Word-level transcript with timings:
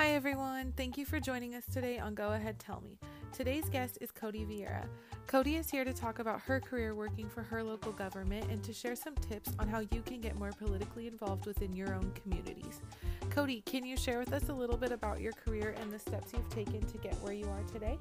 Hi, 0.00 0.10
everyone. 0.10 0.72
Thank 0.76 0.96
you 0.96 1.04
for 1.04 1.18
joining 1.18 1.56
us 1.56 1.64
today 1.66 1.98
on 1.98 2.14
Go 2.14 2.28
Ahead 2.28 2.60
Tell 2.60 2.80
Me. 2.82 3.00
Today's 3.32 3.68
guest 3.68 3.98
is 4.00 4.12
Codi 4.12 4.46
Vierra. 4.46 4.88
Codi 5.26 5.58
is 5.58 5.68
here 5.68 5.84
to 5.84 5.92
talk 5.92 6.20
about 6.20 6.40
her 6.42 6.60
career 6.60 6.94
working 6.94 7.28
for 7.28 7.42
her 7.42 7.64
local 7.64 7.90
government 7.90 8.48
and 8.48 8.62
to 8.62 8.72
share 8.72 8.94
some 8.94 9.16
tips 9.16 9.50
on 9.58 9.66
how 9.66 9.80
you 9.80 10.00
can 10.06 10.20
get 10.20 10.38
more 10.38 10.52
politically 10.52 11.08
involved 11.08 11.46
within 11.46 11.72
your 11.72 11.92
own 11.96 12.12
communities. 12.22 12.80
Codi, 13.30 13.64
can 13.64 13.84
you 13.84 13.96
share 13.96 14.20
with 14.20 14.32
us 14.32 14.50
a 14.50 14.52
little 14.52 14.76
bit 14.76 14.92
about 14.92 15.20
your 15.20 15.32
career 15.32 15.74
and 15.80 15.92
the 15.92 15.98
steps 15.98 16.32
you've 16.32 16.48
taken 16.48 16.80
to 16.86 16.98
get 16.98 17.14
where 17.16 17.32
you 17.32 17.48
are 17.48 17.62
today? 17.64 17.98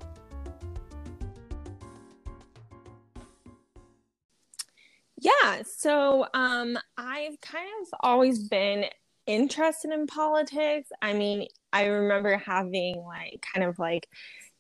Yeah, 5.19 5.63
so 5.65 6.27
um, 6.35 6.77
I've 6.95 7.41
kind 7.41 7.67
of 7.81 7.87
always 8.01 8.47
been 8.47 8.85
interested 9.25 9.91
in 9.91 10.05
politics. 10.05 10.89
I 11.01 11.13
mean, 11.13 11.47
I 11.73 11.85
remember 11.85 12.37
having 12.37 13.03
like 13.05 13.43
kind 13.53 13.67
of 13.67 13.77
like 13.79 14.07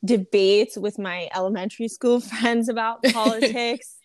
debates 0.03 0.77
with 0.77 0.99
my 0.99 1.29
elementary 1.35 1.87
school 1.87 2.19
friends 2.21 2.69
about 2.69 3.03
politics. 3.03 3.95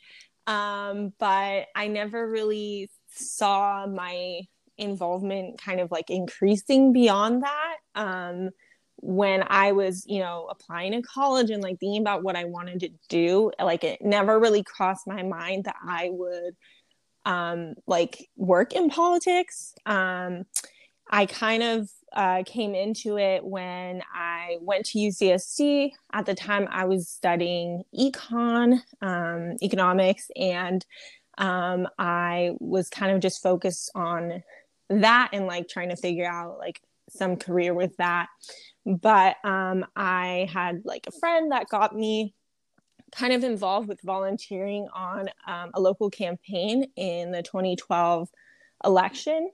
um, 0.47 1.13
but 1.19 1.67
I 1.75 1.89
never 1.89 2.29
really 2.29 2.91
saw 3.11 3.87
my 3.87 4.41
involvement 4.79 5.61
kind 5.61 5.81
of 5.81 5.91
like 5.91 6.11
increasing 6.11 6.93
beyond 6.93 7.43
that. 7.43 7.77
Um, 7.95 8.51
when 8.97 9.45
I 9.49 9.73
was, 9.73 10.05
you 10.07 10.21
know, 10.21 10.49
applying 10.49 10.93
to 10.93 11.03
college 11.03 11.51
and 11.51 11.63
like 11.63 11.81
thinking 11.81 12.01
about 12.01 12.23
what 12.23 12.37
I 12.37 12.45
wanted 12.45 12.81
to 12.81 12.91
do, 13.09 13.51
like 13.61 13.83
it 13.83 14.01
never 14.01 14.39
really 14.39 14.63
crossed 14.63 15.09
my 15.09 15.23
mind 15.25 15.65
that 15.65 15.75
I 15.87 16.11
would 16.13 16.55
um, 17.25 17.75
like 17.87 18.29
work 18.37 18.73
in 18.73 18.91
politics. 18.91 19.75
Um, 19.87 20.45
I 21.11 21.27
kind 21.27 21.63
of 21.63 21.91
uh, 22.15 22.43
came 22.45 22.75
into 22.75 23.19
it 23.19 23.45
when 23.45 24.03
I 24.15 24.59
went 24.61 24.87
to 24.87 24.99
UCSD. 24.99 25.93
At 26.13 26.27
the 26.27 26.35
time, 26.35 26.69
I 26.71 26.85
was 26.85 27.09
studying 27.09 27.85
econ, 27.99 28.81
um, 29.01 29.57
economics, 29.63 30.31
and 30.37 30.85
um, 31.39 31.89
I 31.99 32.53
was 32.59 32.89
kind 32.89 33.13
of 33.13 33.21
just 33.21 33.43
focused 33.43 33.91
on 33.95 34.43
that 34.91 35.31
and 35.33 35.47
like 35.47 35.69
trying 35.69 35.89
to 35.89 35.97
figure 35.97 36.27
out 36.27 36.59
like 36.59 36.81
some 37.09 37.37
career 37.37 37.75
with 37.75 37.97
that. 37.97 38.29
But 38.85 39.37
um, 39.45 39.87
I 39.97 40.49
had 40.53 40.83
like 40.85 41.07
a 41.07 41.19
friend 41.19 41.53
that 41.53 41.69
got 41.69 41.95
me 41.95 42.35
kind 43.13 43.33
of 43.33 43.45
involved 43.45 43.89
with 43.89 44.01
volunteering 44.03 44.89
on 44.95 45.29
um, 45.47 45.71
a 45.75 45.81
local 45.81 46.11
campaign 46.11 46.87
in 46.97 47.31
the 47.31 47.43
2012 47.43 48.29
election. 48.85 49.51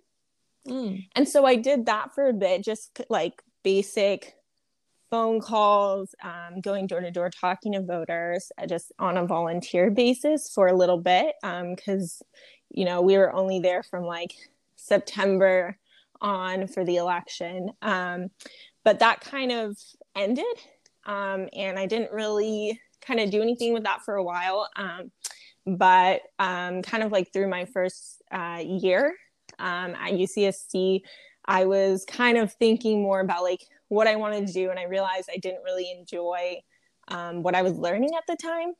Mm. 0.68 1.06
And 1.14 1.28
so 1.28 1.44
I 1.44 1.56
did 1.56 1.86
that 1.86 2.14
for 2.14 2.28
a 2.28 2.32
bit, 2.32 2.64
just 2.64 3.00
like 3.08 3.42
basic 3.62 4.34
phone 5.10 5.40
calls, 5.40 6.14
um, 6.22 6.60
going 6.60 6.86
door 6.86 7.00
to 7.00 7.10
door, 7.10 7.30
talking 7.30 7.72
to 7.72 7.82
voters, 7.82 8.52
uh, 8.58 8.66
just 8.66 8.92
on 8.98 9.16
a 9.16 9.26
volunteer 9.26 9.90
basis 9.90 10.50
for 10.54 10.66
a 10.66 10.76
little 10.76 10.98
bit. 10.98 11.34
Because, 11.42 12.22
um, 12.22 12.28
you 12.70 12.84
know, 12.84 13.00
we 13.00 13.16
were 13.16 13.32
only 13.32 13.60
there 13.60 13.82
from 13.82 14.04
like 14.04 14.34
September 14.76 15.78
on 16.20 16.66
for 16.66 16.84
the 16.84 16.96
election. 16.96 17.70
Um, 17.82 18.28
but 18.84 18.98
that 19.00 19.20
kind 19.20 19.52
of 19.52 19.76
ended. 20.14 20.44
Um, 21.06 21.48
and 21.54 21.78
I 21.78 21.86
didn't 21.86 22.12
really 22.12 22.80
kind 23.00 23.20
of 23.20 23.30
do 23.30 23.40
anything 23.40 23.72
with 23.72 23.84
that 23.84 24.02
for 24.02 24.16
a 24.16 24.24
while. 24.24 24.68
Um, 24.76 25.10
but 25.66 26.22
um, 26.38 26.82
kind 26.82 27.02
of 27.02 27.12
like 27.12 27.32
through 27.32 27.48
my 27.48 27.64
first 27.66 28.22
uh, 28.30 28.62
year 28.64 29.14
um, 29.58 29.94
at 29.94 30.12
UCSD, 30.12 31.02
I 31.44 31.64
was 31.64 32.04
kind 32.04 32.38
of 32.38 32.52
thinking 32.52 33.02
more 33.02 33.20
about 33.20 33.42
like 33.42 33.62
what 33.88 34.06
I 34.06 34.16
wanted 34.16 34.46
to 34.46 34.52
do, 34.52 34.70
and 34.70 34.78
I 34.78 34.84
realized 34.84 35.28
I 35.32 35.38
didn't 35.38 35.62
really 35.64 35.90
enjoy 35.90 36.60
um, 37.08 37.42
what 37.42 37.54
I 37.54 37.62
was 37.62 37.72
learning 37.72 38.10
at 38.16 38.24
the 38.26 38.36
time. 38.36 38.74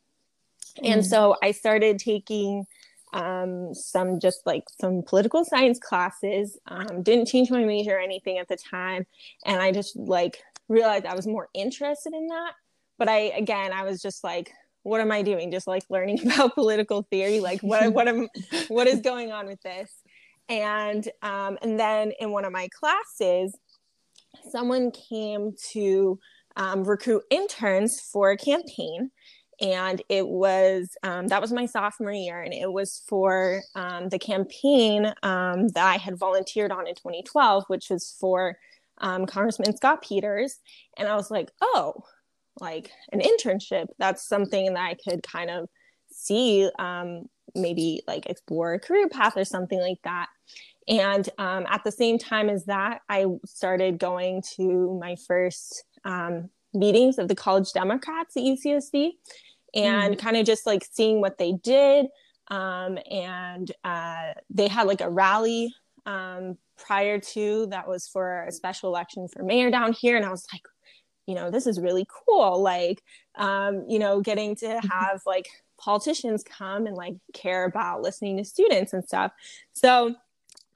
Mm. 0.83 0.93
And 0.93 1.07
so 1.07 1.37
I 1.43 1.53
started 1.53 1.99
taking 1.99 2.67
um, 3.15 3.75
some 3.75 4.21
just 4.21 4.47
like 4.47 4.65
some 4.81 5.03
political 5.03 5.45
science 5.45 5.79
classes. 5.79 6.59
Um, 6.67 7.03
didn't 7.03 7.27
change 7.27 7.51
my 7.51 7.65
major 7.65 7.97
or 7.97 8.01
anything 8.01 8.39
at 8.39 8.49
the 8.49 8.57
time, 8.57 9.07
and 9.47 9.61
I 9.61 9.73
just 9.73 9.97
like 9.97 10.43
realized 10.69 11.07
I 11.07 11.15
was 11.15 11.27
more 11.27 11.49
interested 11.55 12.13
in 12.13 12.27
that 12.27 12.53
but 12.99 13.09
I 13.09 13.33
again 13.37 13.73
I 13.73 13.85
was 13.85 14.03
just 14.03 14.23
like 14.23 14.53
what 14.83 15.01
am 15.01 15.11
I 15.11 15.23
doing 15.23 15.51
just 15.51 15.67
like 15.67 15.85
learning 15.89 16.21
about 16.31 16.55
political 16.55 17.03
theory 17.03 17.41
like 17.41 17.61
what 17.63 17.93
what 17.93 18.09
am 18.09 18.29
what 18.69 18.87
is 18.87 19.01
going 19.01 19.33
on 19.33 19.47
with 19.47 19.63
this 19.63 19.93
and 20.49 21.09
um, 21.23 21.59
and 21.63 21.79
then 21.79 22.13
in 22.21 22.31
one 22.31 22.45
of 22.45 22.53
my 22.53 22.69
classes 22.69 23.57
someone 24.51 24.91
came 24.91 25.53
to 25.73 26.19
um, 26.57 26.85
recruit 26.85 27.23
interns 27.31 28.01
for 28.01 28.31
a 28.31 28.37
campaign. 28.37 29.11
And 29.61 30.01
it 30.09 30.27
was 30.27 30.97
um, 31.03 31.27
that 31.29 31.41
was 31.41 31.53
my 31.53 31.67
sophomore 31.67 32.13
year 32.13 32.41
and 32.43 32.55
it 32.55 32.73
was 32.73 33.03
for 33.09 33.61
um, 33.75 34.09
the 34.09 34.19
campaign 34.19 35.13
um, 35.25 35.69
that 35.69 35.87
i 35.87 35.97
had 35.97 36.17
volunteered 36.17 36.71
on 36.71 36.87
in 36.87 36.95
2012 36.95 37.65
which 37.67 37.91
was 37.91 38.17
for 38.21 38.57
um, 38.99 39.27
congressman 39.27 39.77
scott 39.77 40.03
peters. 40.03 40.61
And 40.97 41.09
i 41.09 41.17
was 41.17 41.31
like 41.31 41.51
oh 41.61 42.05
like 42.61 42.91
an 43.13 43.21
internship? 43.21 43.87
That's 43.99 44.27
something 44.29 44.75
that 44.75 44.85
i 44.85 44.95
could 44.95 45.25
kind 45.25 45.51
of 45.51 45.69
see 46.13 46.71
um, 46.79 47.29
maybe 47.55 48.03
like 48.07 48.27
explore 48.27 48.75
a 48.75 48.81
career 48.81 49.09
path 49.09 49.37
or 49.37 49.45
something 49.45 49.81
like 49.81 50.01
that. 50.05 50.29
And 50.87 51.29
um, 51.39 51.67
at 51.69 51.85
the 51.85 51.93
same 51.93 52.19
time 52.19 52.49
as 52.49 52.65
that 52.65 53.03
i 53.09 53.27
started 53.45 53.99
going 53.99 54.43
to 54.57 54.99
my 55.01 55.17
first 55.27 55.85
um, 56.05 56.49
meetings 56.73 57.19
of 57.19 57.29
the 57.29 57.35
college 57.35 57.73
democrats 57.73 58.37
at 58.37 58.43
ucsd 58.43 59.13
and 59.75 60.15
mm. 60.15 60.19
kind 60.19 60.37
of 60.37 60.47
just 60.47 60.67
like 60.67 60.87
seeing 60.91 61.21
what 61.21 61.39
they 61.39 61.53
did. 61.53 62.07
Um, 62.51 62.99
and 63.11 63.71
uh, 63.85 64.33
they 64.49 64.69
had 64.69 64.87
like 64.87 65.03
a 65.03 65.11
rally 65.11 65.75
um, 66.07 66.57
prior 66.79 67.19
to 67.19 67.67
that 67.67 67.87
was 67.87 68.09
for 68.09 68.45
a 68.45 68.53
special 68.53 68.89
election 68.89 69.29
for 69.29 69.43
mayor 69.43 69.71
down 69.71 69.93
here. 69.93 70.17
And 70.17 70.25
i 70.25 70.31
was 70.31 70.47
like 70.53 70.63
you 71.29 71.35
know 71.35 71.51
this 71.51 71.67
is 71.67 71.79
really 71.79 72.07
cool. 72.27 72.61
Like 72.61 73.03
um, 73.37 73.85
you 73.87 74.01
know 74.01 74.21
getting 74.21 74.57
to 74.57 74.81
have 74.91 75.21
like 75.27 75.47
politicians 75.79 76.45
come 76.45 76.87
and 76.87 76.97
like 76.97 77.15
care 77.33 77.65
about 77.65 78.03
listening 78.03 78.37
to 78.37 78.45
students 78.45 78.93
and 78.93 79.05
stuff 79.05 79.33
so 79.73 80.15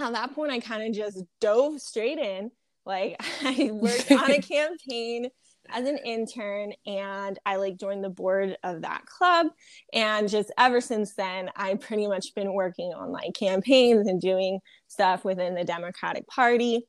at 0.00 0.12
that 0.12 0.34
point 0.34 0.52
i 0.52 0.60
kind 0.60 0.82
of 0.82 0.94
just 0.94 1.22
dove 1.40 1.80
straight 1.80 2.18
in 2.18 2.50
like 2.86 3.16
i 3.42 3.70
worked 3.72 4.10
on 4.10 4.30
a 4.30 4.38
campaign 4.42 5.28
as 5.70 5.86
an 5.86 5.98
intern 5.98 6.72
and 6.86 7.38
I 7.46 7.56
like 7.56 7.78
joined 7.78 8.04
the 8.04 8.10
board 8.10 8.56
of 8.62 8.82
that 8.82 9.06
club. 9.06 9.48
And 9.92 10.28
just 10.28 10.52
ever 10.58 10.80
since 10.80 11.14
then, 11.14 11.50
I've 11.56 11.80
pretty 11.80 12.06
much 12.06 12.34
been 12.34 12.52
working 12.52 12.92
on 12.94 13.12
like 13.12 13.34
campaigns 13.34 14.08
and 14.08 14.20
doing 14.20 14.60
stuff 14.88 15.24
within 15.24 15.54
the 15.54 15.64
Democratic 15.64 16.26
Party. 16.26 16.86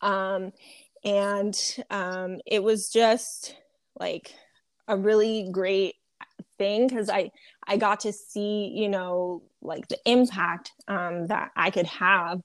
Um, 0.00 0.52
and 1.04 1.58
um, 1.90 2.38
it 2.46 2.62
was 2.62 2.90
just 2.90 3.56
like 3.98 4.34
a 4.88 4.96
really 4.96 5.48
great 5.50 5.94
thing 6.58 6.86
because 6.86 7.08
I 7.08 7.30
I 7.66 7.76
got 7.76 8.00
to 8.00 8.12
see 8.12 8.72
you 8.74 8.88
know 8.88 9.42
like 9.62 9.88
the 9.88 9.98
impact 10.04 10.72
um, 10.88 11.26
that 11.28 11.50
I 11.56 11.70
could 11.70 11.86
have 11.86 12.40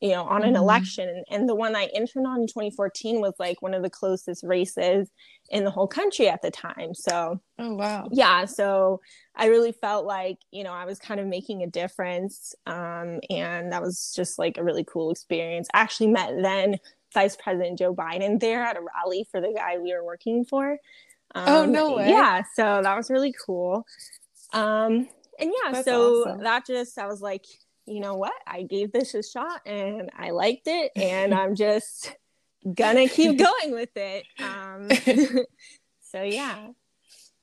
you 0.00 0.10
know 0.10 0.24
on 0.24 0.42
an 0.42 0.54
mm-hmm. 0.54 0.62
election 0.62 1.08
and, 1.08 1.24
and 1.30 1.48
the 1.48 1.54
one 1.54 1.76
I 1.76 1.88
interned 1.94 2.26
on 2.26 2.40
in 2.40 2.46
2014 2.46 3.20
was 3.20 3.34
like 3.38 3.62
one 3.62 3.74
of 3.74 3.82
the 3.82 3.90
closest 3.90 4.42
races 4.42 5.08
in 5.50 5.64
the 5.64 5.70
whole 5.70 5.86
country 5.86 6.28
at 6.28 6.42
the 6.42 6.50
time 6.50 6.94
so 6.94 7.40
oh 7.58 7.74
wow 7.74 8.08
yeah 8.10 8.44
so 8.44 9.00
I 9.36 9.46
really 9.46 9.72
felt 9.72 10.04
like 10.04 10.38
you 10.50 10.64
know 10.64 10.72
I 10.72 10.84
was 10.84 10.98
kind 10.98 11.20
of 11.20 11.26
making 11.26 11.62
a 11.62 11.68
difference 11.68 12.54
um, 12.66 13.20
and 13.30 13.72
that 13.72 13.82
was 13.82 14.12
just 14.14 14.38
like 14.38 14.58
a 14.58 14.64
really 14.64 14.84
cool 14.84 15.10
experience 15.10 15.68
I 15.72 15.80
actually 15.80 16.08
met 16.08 16.32
then 16.42 16.78
Vice 17.12 17.36
President 17.36 17.78
Joe 17.78 17.94
Biden 17.94 18.40
there 18.40 18.62
at 18.62 18.76
a 18.76 18.80
rally 18.80 19.26
for 19.30 19.40
the 19.40 19.52
guy 19.54 19.78
we 19.78 19.92
were 19.92 20.04
working 20.04 20.44
for. 20.44 20.78
Um, 21.34 21.44
oh 21.48 21.64
no 21.66 21.96
way! 21.96 22.10
Yeah, 22.10 22.42
so 22.54 22.80
that 22.82 22.96
was 22.96 23.10
really 23.10 23.34
cool. 23.46 23.86
Um, 24.52 25.08
and 25.38 25.50
yeah, 25.50 25.72
That's 25.72 25.84
so 25.84 26.28
awesome. 26.28 26.42
that 26.42 26.66
just 26.66 26.98
I 26.98 27.06
was 27.06 27.20
like, 27.20 27.44
you 27.86 28.00
know 28.00 28.16
what? 28.16 28.34
I 28.46 28.62
gave 28.62 28.92
this 28.92 29.14
a 29.14 29.22
shot 29.22 29.60
and 29.66 30.10
I 30.16 30.30
liked 30.30 30.66
it, 30.66 30.92
and 30.96 31.34
I'm 31.34 31.54
just 31.54 32.14
gonna 32.74 33.08
keep 33.08 33.38
going 33.62 33.72
with 33.72 33.96
it. 33.96 34.24
Um, 34.38 34.90
so 36.00 36.22
yeah. 36.22 36.68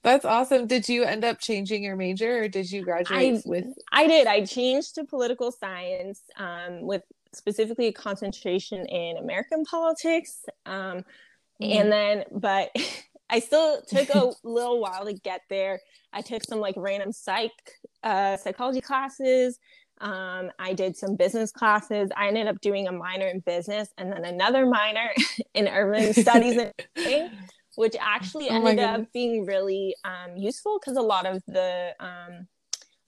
That's 0.01 0.23
awesome. 0.23 0.65
Did 0.65 0.87
you 0.87 1.03
end 1.03 1.25
up 1.25 1.41
changing 1.41 1.83
your 1.83 1.97
major 1.97 2.43
or 2.43 2.47
did 2.47 2.71
you 2.71 2.83
graduate 2.83 3.35
I, 3.35 3.41
with 3.45 3.65
I 3.91 4.07
did. 4.07 4.27
I 4.27 4.45
changed 4.45 4.95
to 4.95 5.03
political 5.03 5.51
science 5.51 6.21
um, 6.37 6.83
with 6.83 7.01
specifically 7.33 7.87
a 7.87 7.91
concentration 7.91 8.85
in 8.85 9.17
American 9.17 9.65
politics. 9.65 10.45
Um, 10.65 11.03
mm. 11.61 11.75
And 11.75 11.91
then, 11.91 12.23
but 12.31 12.69
I 13.29 13.39
still 13.39 13.81
took 13.87 14.09
a 14.11 14.31
little 14.43 14.81
while 14.81 15.05
to 15.05 15.13
get 15.13 15.41
there. 15.49 15.79
I 16.13 16.21
took 16.21 16.43
some 16.45 16.59
like 16.59 16.75
random 16.77 17.11
psych 17.13 17.51
uh, 18.03 18.37
psychology 18.37 18.81
classes 18.81 19.57
Um, 20.01 20.51
I 20.59 20.73
did 20.73 20.97
some 20.97 21.15
business 21.15 21.51
classes. 21.51 22.09
I 22.17 22.27
ended 22.27 22.47
up 22.47 22.61
doing 22.61 22.87
a 22.87 22.91
minor 22.91 23.27
in 23.27 23.41
business 23.41 23.89
and 23.97 24.11
then 24.11 24.25
another 24.25 24.65
minor 24.65 25.09
in 25.53 25.67
urban 25.67 26.13
studies 26.13 26.57
and 26.57 26.73
which 27.75 27.95
actually 28.01 28.49
oh 28.49 28.65
ended 28.65 28.79
up 28.79 29.03
being 29.13 29.45
really 29.45 29.95
um, 30.05 30.37
useful 30.37 30.79
because 30.79 30.97
a 30.97 31.01
lot 31.01 31.25
of 31.25 31.43
the 31.47 31.93
um, 31.99 32.47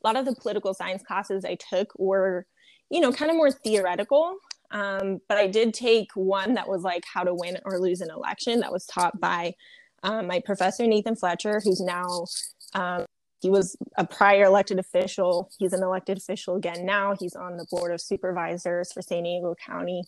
a 0.03 0.07
lot 0.07 0.17
of 0.17 0.25
the 0.25 0.35
political 0.35 0.73
science 0.73 1.03
classes 1.03 1.45
I 1.45 1.57
took 1.57 1.89
were, 1.97 2.47
you 2.91 3.01
know, 3.01 3.13
kind 3.13 3.31
of 3.31 3.37
more 3.37 3.51
theoretical. 3.51 4.37
Um, 4.71 5.19
but 5.29 5.37
I 5.37 5.47
did 5.47 5.73
take 5.73 6.09
one 6.15 6.55
that 6.55 6.69
was 6.69 6.83
like 6.83 7.03
how 7.11 7.23
to 7.23 7.33
win 7.35 7.57
or 7.65 7.79
lose 7.79 8.01
an 8.01 8.11
election 8.11 8.61
that 8.61 8.71
was 8.71 8.85
taught 8.85 9.19
by 9.19 9.55
um, 10.03 10.27
my 10.27 10.39
professor 10.39 10.85
Nathan 10.87 11.15
Fletcher, 11.15 11.61
who's 11.63 11.81
now 11.81 12.25
um, 12.73 13.05
he 13.41 13.49
was 13.49 13.75
a 13.97 14.05
prior 14.05 14.45
elected 14.45 14.79
official. 14.79 15.49
He's 15.57 15.73
an 15.73 15.83
elected 15.83 16.17
official 16.17 16.55
again 16.55 16.85
now. 16.85 17.15
He's 17.19 17.35
on 17.35 17.57
the 17.57 17.65
board 17.71 17.91
of 17.91 17.99
supervisors 17.99 18.93
for 18.93 19.01
San 19.01 19.23
Diego 19.23 19.55
County. 19.65 20.03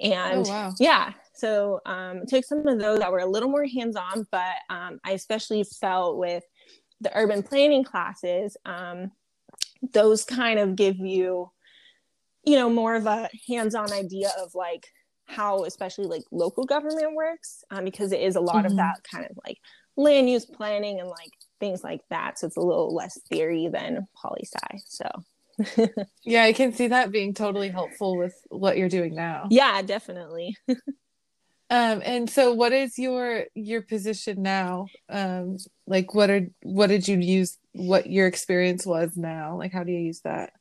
And 0.00 0.46
oh, 0.46 0.50
wow. 0.50 0.74
yeah, 0.80 1.12
so 1.34 1.80
um, 1.86 2.22
took 2.26 2.44
some 2.44 2.66
of 2.66 2.80
those 2.80 2.98
that 2.98 3.12
were 3.12 3.20
a 3.20 3.26
little 3.26 3.50
more 3.50 3.66
hands 3.66 3.94
on, 3.94 4.26
but 4.32 4.54
um, 4.70 4.98
I 5.04 5.12
especially 5.12 5.64
felt 5.64 6.16
with 6.16 6.42
the 7.00 7.16
urban 7.16 7.42
planning 7.42 7.84
classes, 7.84 8.56
um, 8.64 9.12
those 9.92 10.24
kind 10.24 10.58
of 10.58 10.76
give 10.76 10.96
you, 10.96 11.50
you 12.42 12.56
know, 12.56 12.70
more 12.70 12.96
of 12.96 13.06
a 13.06 13.28
hands 13.48 13.74
on 13.74 13.92
idea 13.92 14.30
of 14.40 14.54
like 14.54 14.86
how, 15.32 15.64
especially 15.64 16.06
like 16.06 16.22
local 16.30 16.64
government 16.64 17.14
works, 17.14 17.64
um, 17.70 17.84
because 17.84 18.12
it 18.12 18.20
is 18.20 18.36
a 18.36 18.40
lot 18.40 18.56
mm-hmm. 18.56 18.66
of 18.66 18.76
that 18.76 19.00
kind 19.10 19.26
of 19.28 19.38
like 19.44 19.58
land 19.96 20.30
use 20.30 20.44
planning 20.44 21.00
and 21.00 21.08
like 21.08 21.32
things 21.60 21.82
like 21.82 22.02
that. 22.10 22.38
So 22.38 22.46
it's 22.46 22.56
a 22.56 22.60
little 22.60 22.94
less 22.94 23.18
theory 23.28 23.68
than 23.68 24.06
poli 24.16 24.44
sci. 24.44 24.78
So 24.86 25.08
yeah, 26.24 26.44
I 26.44 26.52
can 26.52 26.72
see 26.72 26.88
that 26.88 27.12
being 27.12 27.34
totally 27.34 27.68
helpful 27.68 28.16
with 28.16 28.34
what 28.48 28.76
you're 28.76 28.88
doing 28.88 29.14
now. 29.14 29.46
Yeah, 29.50 29.82
definitely. 29.82 30.56
um, 30.68 32.02
and 32.04 32.28
so 32.28 32.52
what 32.52 32.72
is 32.72 32.98
your 32.98 33.44
your 33.54 33.82
position 33.82 34.42
now? 34.42 34.86
Um, 35.08 35.58
like 35.86 36.14
what 36.14 36.30
are 36.30 36.46
what 36.62 36.88
did 36.88 37.08
you 37.08 37.18
use 37.18 37.58
what 37.72 38.10
your 38.10 38.26
experience 38.26 38.86
was 38.86 39.16
now? 39.16 39.56
Like 39.58 39.72
how 39.72 39.84
do 39.84 39.92
you 39.92 40.00
use 40.00 40.20
that? 40.20 40.52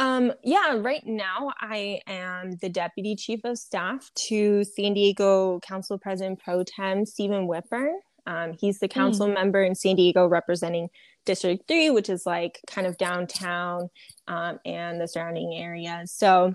Um, 0.00 0.32
yeah, 0.42 0.76
right 0.78 1.06
now 1.06 1.52
I 1.60 2.00
am 2.06 2.56
the 2.62 2.70
deputy 2.70 3.14
chief 3.14 3.40
of 3.44 3.58
staff 3.58 4.10
to 4.28 4.64
San 4.64 4.94
Diego 4.94 5.60
Council 5.60 5.98
President 5.98 6.40
Pro 6.42 6.64
Tem 6.64 7.04
Stephen 7.04 7.46
Whitburn. 7.46 8.00
Um, 8.26 8.54
he's 8.58 8.78
the 8.78 8.88
council 8.88 9.26
mm. 9.26 9.34
member 9.34 9.62
in 9.62 9.74
San 9.74 9.96
Diego 9.96 10.26
representing 10.26 10.88
District 11.26 11.68
3, 11.68 11.90
which 11.90 12.08
is 12.08 12.24
like 12.24 12.62
kind 12.66 12.86
of 12.86 12.96
downtown 12.96 13.90
um, 14.26 14.58
and 14.64 14.98
the 14.98 15.06
surrounding 15.06 15.52
areas. 15.54 16.12
So 16.12 16.54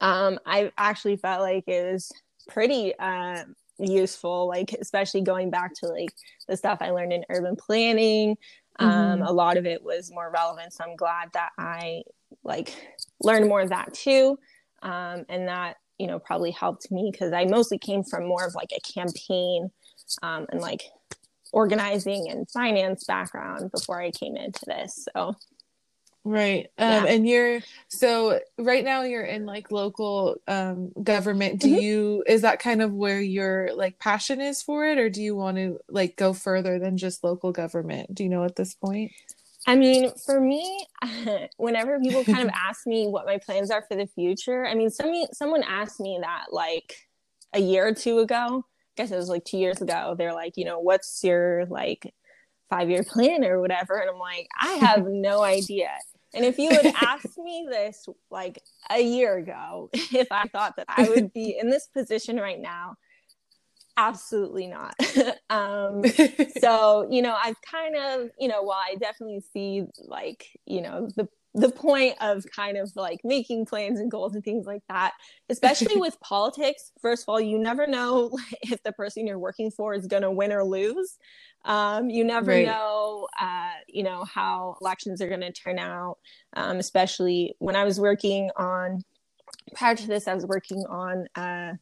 um, 0.00 0.38
I 0.46 0.70
actually 0.78 1.16
felt 1.16 1.40
like 1.40 1.64
it 1.66 1.92
was 1.92 2.12
pretty 2.48 2.94
uh, 3.00 3.42
useful, 3.80 4.46
like, 4.46 4.76
especially 4.80 5.22
going 5.22 5.50
back 5.50 5.74
to 5.80 5.88
like 5.88 6.10
the 6.46 6.56
stuff 6.56 6.78
I 6.80 6.90
learned 6.90 7.14
in 7.14 7.24
urban 7.30 7.56
planning. 7.56 8.36
Um, 8.80 8.88
mm-hmm. 8.88 9.22
A 9.22 9.32
lot 9.32 9.56
of 9.56 9.66
it 9.66 9.82
was 9.82 10.10
more 10.10 10.30
relevant. 10.32 10.72
So 10.72 10.84
I'm 10.84 10.96
glad 10.96 11.28
that 11.34 11.50
I 11.58 12.02
like 12.42 12.74
learned 13.22 13.48
more 13.48 13.60
of 13.60 13.68
that 13.68 13.92
too. 13.94 14.38
Um, 14.82 15.24
and 15.28 15.46
that, 15.48 15.76
you 15.98 16.06
know, 16.06 16.18
probably 16.18 16.50
helped 16.50 16.90
me 16.90 17.10
because 17.12 17.32
I 17.32 17.44
mostly 17.44 17.78
came 17.78 18.02
from 18.02 18.26
more 18.26 18.46
of 18.46 18.54
like 18.54 18.72
a 18.74 18.80
campaign 18.92 19.70
um, 20.22 20.46
and 20.50 20.60
like 20.60 20.82
organizing 21.52 22.28
and 22.30 22.50
finance 22.50 23.04
background 23.04 23.70
before 23.70 24.00
I 24.00 24.10
came 24.10 24.36
into 24.36 24.64
this. 24.66 25.06
So 25.14 25.34
right 26.24 26.66
um 26.78 27.04
yeah. 27.04 27.04
and 27.06 27.26
you're 27.26 27.60
so 27.88 28.38
right 28.58 28.84
now 28.84 29.02
you're 29.02 29.24
in 29.24 29.46
like 29.46 29.70
local 29.70 30.36
um 30.48 30.92
government 31.02 31.60
do 31.60 31.68
mm-hmm. 31.68 31.80
you 31.80 32.24
is 32.26 32.42
that 32.42 32.58
kind 32.58 32.82
of 32.82 32.92
where 32.92 33.20
your 33.20 33.70
like 33.74 33.98
passion 33.98 34.40
is 34.40 34.62
for 34.62 34.84
it 34.84 34.98
or 34.98 35.08
do 35.08 35.22
you 35.22 35.34
want 35.34 35.56
to 35.56 35.78
like 35.88 36.16
go 36.16 36.34
further 36.34 36.78
than 36.78 36.98
just 36.98 37.24
local 37.24 37.52
government 37.52 38.14
do 38.14 38.22
you 38.22 38.28
know 38.28 38.44
at 38.44 38.56
this 38.56 38.74
point 38.74 39.10
I 39.66 39.76
mean, 39.76 40.10
for 40.24 40.40
me, 40.40 40.86
whenever 41.58 42.00
people 42.00 42.24
kind 42.24 42.40
of 42.40 42.48
ask 42.54 42.86
me 42.86 43.06
what 43.06 43.26
my 43.26 43.38
plans 43.38 43.70
are 43.70 43.84
for 43.86 43.96
the 43.96 44.06
future, 44.06 44.66
I 44.66 44.74
mean, 44.74 44.90
some, 44.90 45.12
someone 45.32 45.62
asked 45.62 46.00
me 46.00 46.18
that 46.20 46.46
like 46.50 46.96
a 47.52 47.60
year 47.60 47.86
or 47.86 47.94
two 47.94 48.20
ago, 48.20 48.64
I 48.64 49.02
guess 49.02 49.10
it 49.10 49.16
was 49.16 49.28
like 49.28 49.44
two 49.44 49.58
years 49.58 49.80
ago. 49.80 50.14
They're 50.16 50.34
like, 50.34 50.56
you 50.56 50.64
know, 50.64 50.80
what's 50.80 51.22
your 51.22 51.66
like 51.66 52.12
five 52.70 52.88
year 52.88 53.02
plan 53.08 53.44
or 53.44 53.60
whatever? 53.60 53.98
And 53.98 54.08
I'm 54.08 54.18
like, 54.18 54.48
I 54.60 54.72
have 54.74 55.04
no 55.06 55.42
idea. 55.42 55.90
And 56.32 56.44
if 56.44 56.58
you 56.58 56.70
had 56.70 56.94
asked 57.02 57.38
me 57.38 57.66
this 57.68 58.06
like 58.30 58.62
a 58.88 59.00
year 59.00 59.36
ago, 59.36 59.90
if 59.94 60.28
I 60.30 60.46
thought 60.48 60.76
that 60.76 60.86
I 60.88 61.08
would 61.08 61.32
be 61.32 61.58
in 61.60 61.70
this 61.70 61.88
position 61.88 62.36
right 62.36 62.60
now, 62.60 62.94
absolutely 63.96 64.68
not. 64.68 64.94
um, 65.50 66.02
so, 66.60 67.08
you 67.10 67.20
know, 67.20 67.36
I've 67.42 67.60
kind 67.62 67.96
of, 67.96 68.30
you 68.38 68.48
know, 68.48 68.62
while 68.62 68.78
I 68.78 68.94
definitely 68.94 69.42
see 69.52 69.84
like, 69.98 70.46
you 70.66 70.80
know, 70.80 71.08
the 71.16 71.28
the 71.54 71.70
point 71.70 72.14
of 72.20 72.44
kind 72.54 72.76
of 72.76 72.94
like 72.94 73.20
making 73.24 73.66
plans 73.66 73.98
and 73.98 74.10
goals 74.10 74.34
and 74.34 74.44
things 74.44 74.66
like 74.66 74.82
that, 74.88 75.12
especially 75.48 75.96
with 76.00 76.18
politics. 76.20 76.92
First 77.00 77.24
of 77.24 77.28
all, 77.28 77.40
you 77.40 77.58
never 77.58 77.86
know 77.86 78.30
if 78.62 78.82
the 78.82 78.92
person 78.92 79.26
you're 79.26 79.38
working 79.38 79.70
for 79.70 79.94
is 79.94 80.06
going 80.06 80.22
to 80.22 80.30
win 80.30 80.52
or 80.52 80.64
lose. 80.64 81.18
Um, 81.64 82.08
you 82.08 82.24
never 82.24 82.52
right. 82.52 82.66
know, 82.66 83.28
uh, 83.38 83.72
you 83.86 84.02
know, 84.02 84.24
how 84.24 84.76
elections 84.80 85.20
are 85.20 85.28
going 85.28 85.40
to 85.40 85.52
turn 85.52 85.78
out. 85.78 86.18
Um, 86.54 86.78
especially 86.78 87.54
when 87.58 87.76
I 87.76 87.84
was 87.84 88.00
working 88.00 88.50
on, 88.56 89.02
prior 89.74 89.94
to 89.94 90.06
this, 90.06 90.26
I 90.26 90.34
was 90.34 90.46
working 90.46 90.84
on 90.88 91.26
uh, 91.34 91.74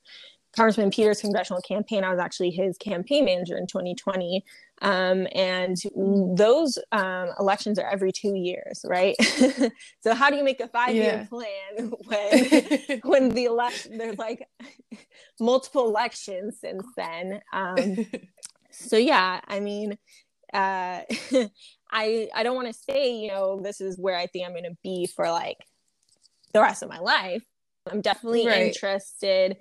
Congressman 0.56 0.90
Peters' 0.90 1.20
congressional 1.20 1.60
campaign. 1.62 2.04
I 2.04 2.10
was 2.10 2.18
actually 2.18 2.50
his 2.50 2.76
campaign 2.78 3.24
manager 3.24 3.56
in 3.56 3.66
2020. 3.66 4.44
Um, 4.80 5.26
and 5.32 5.76
those 6.36 6.78
um, 6.92 7.30
elections 7.38 7.78
are 7.78 7.88
every 7.88 8.12
two 8.12 8.34
years, 8.34 8.84
right? 8.86 9.16
so 10.00 10.14
how 10.14 10.30
do 10.30 10.36
you 10.36 10.44
make 10.44 10.60
a 10.60 10.68
five-year 10.68 11.04
yeah. 11.04 11.26
plan 11.26 11.92
when 12.06 13.00
when 13.04 13.28
the 13.30 13.44
election 13.44 13.98
there's 13.98 14.18
like 14.18 14.46
multiple 15.40 15.88
elections 15.88 16.58
since 16.60 16.84
then? 16.96 17.40
Um, 17.52 18.06
so 18.70 18.96
yeah, 18.96 19.40
I 19.46 19.60
mean, 19.60 19.98
uh, 20.54 21.02
I 21.90 22.28
I 22.34 22.42
don't 22.42 22.56
want 22.56 22.68
to 22.68 22.72
say 22.72 23.16
you 23.16 23.28
know 23.28 23.60
this 23.60 23.80
is 23.80 23.98
where 23.98 24.16
I 24.16 24.26
think 24.26 24.46
I'm 24.46 24.52
going 24.52 24.64
to 24.64 24.76
be 24.84 25.08
for 25.14 25.30
like 25.30 25.58
the 26.52 26.60
rest 26.60 26.82
of 26.82 26.88
my 26.88 26.98
life. 26.98 27.44
I'm 27.90 28.00
definitely 28.00 28.46
right. 28.46 28.66
interested 28.66 29.56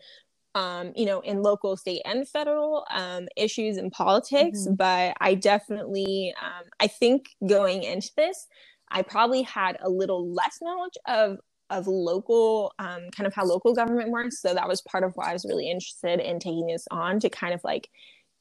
um, 0.57 0.91
you 0.95 1.05
know, 1.05 1.19
in 1.19 1.43
local, 1.43 1.77
state, 1.77 2.01
and 2.03 2.27
federal 2.27 2.83
um, 2.89 3.27
issues 3.35 3.77
and 3.77 3.91
politics. 3.91 4.61
Mm-hmm. 4.61 4.73
But 4.73 5.15
I 5.21 5.35
definitely, 5.35 6.33
um, 6.41 6.65
I 6.79 6.87
think 6.87 7.29
going 7.47 7.83
into 7.83 8.09
this, 8.17 8.47
I 8.89 9.03
probably 9.03 9.43
had 9.43 9.77
a 9.81 9.89
little 9.89 10.33
less 10.33 10.57
knowledge 10.61 10.97
of 11.07 11.37
of 11.69 11.85
local, 11.85 12.73
um, 12.79 13.09
kind 13.11 13.27
of 13.27 13.33
how 13.33 13.43
local 13.43 13.75
government 13.75 14.09
works. 14.09 14.41
So 14.41 14.53
that 14.53 14.69
was 14.69 14.81
part 14.81 15.03
of 15.03 15.11
why 15.15 15.29
I 15.29 15.33
was 15.33 15.43
really 15.43 15.69
interested 15.69 16.21
in 16.21 16.39
taking 16.39 16.65
this 16.65 16.87
on 16.89 17.19
to 17.19 17.29
kind 17.29 17.53
of 17.53 17.61
like 17.65 17.89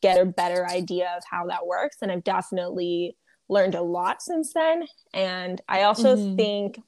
get 0.00 0.20
a 0.20 0.24
better 0.24 0.64
idea 0.64 1.12
of 1.16 1.24
how 1.28 1.46
that 1.48 1.66
works. 1.66 1.96
And 2.00 2.12
I've 2.12 2.22
definitely 2.22 3.16
learned 3.48 3.74
a 3.74 3.82
lot 3.82 4.22
since 4.22 4.52
then. 4.54 4.84
And 5.12 5.60
I 5.68 5.82
also 5.82 6.14
mm-hmm. 6.14 6.36
think, 6.36 6.80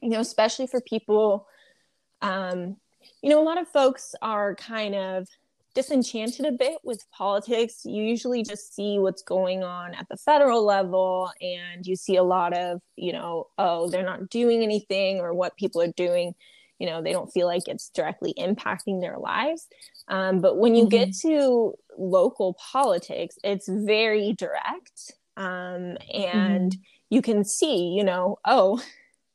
you 0.00 0.10
know, 0.10 0.18
especially 0.18 0.66
for 0.66 0.80
people 0.80 1.46
um, 2.22 2.76
you 3.22 3.30
know, 3.30 3.40
a 3.40 3.44
lot 3.44 3.60
of 3.60 3.68
folks 3.68 4.14
are 4.22 4.54
kind 4.54 4.94
of 4.94 5.28
disenchanted 5.74 6.44
a 6.44 6.52
bit 6.52 6.78
with 6.84 7.04
politics. 7.10 7.82
You 7.84 8.02
usually 8.02 8.42
just 8.42 8.74
see 8.74 8.98
what's 8.98 9.22
going 9.22 9.62
on 9.62 9.94
at 9.94 10.06
the 10.08 10.16
federal 10.16 10.64
level, 10.64 11.30
and 11.40 11.86
you 11.86 11.96
see 11.96 12.16
a 12.16 12.22
lot 12.22 12.56
of, 12.56 12.80
you 12.96 13.12
know, 13.12 13.48
oh, 13.58 13.88
they're 13.88 14.04
not 14.04 14.28
doing 14.28 14.62
anything, 14.62 15.20
or 15.20 15.32
what 15.32 15.56
people 15.56 15.80
are 15.80 15.92
doing, 15.96 16.34
you 16.78 16.86
know, 16.86 17.02
they 17.02 17.12
don't 17.12 17.32
feel 17.32 17.46
like 17.46 17.68
it's 17.68 17.88
directly 17.90 18.34
impacting 18.38 19.00
their 19.00 19.18
lives. 19.18 19.66
Um, 20.08 20.40
but 20.40 20.58
when 20.58 20.74
you 20.74 20.84
mm-hmm. 20.84 20.90
get 20.90 21.16
to 21.22 21.74
local 21.96 22.54
politics, 22.72 23.38
it's 23.44 23.68
very 23.68 24.32
direct. 24.32 25.12
Um, 25.36 25.96
and 26.12 26.72
mm-hmm. 26.72 26.80
you 27.08 27.22
can 27.22 27.44
see, 27.44 27.94
you 27.96 28.04
know, 28.04 28.38
oh, 28.44 28.82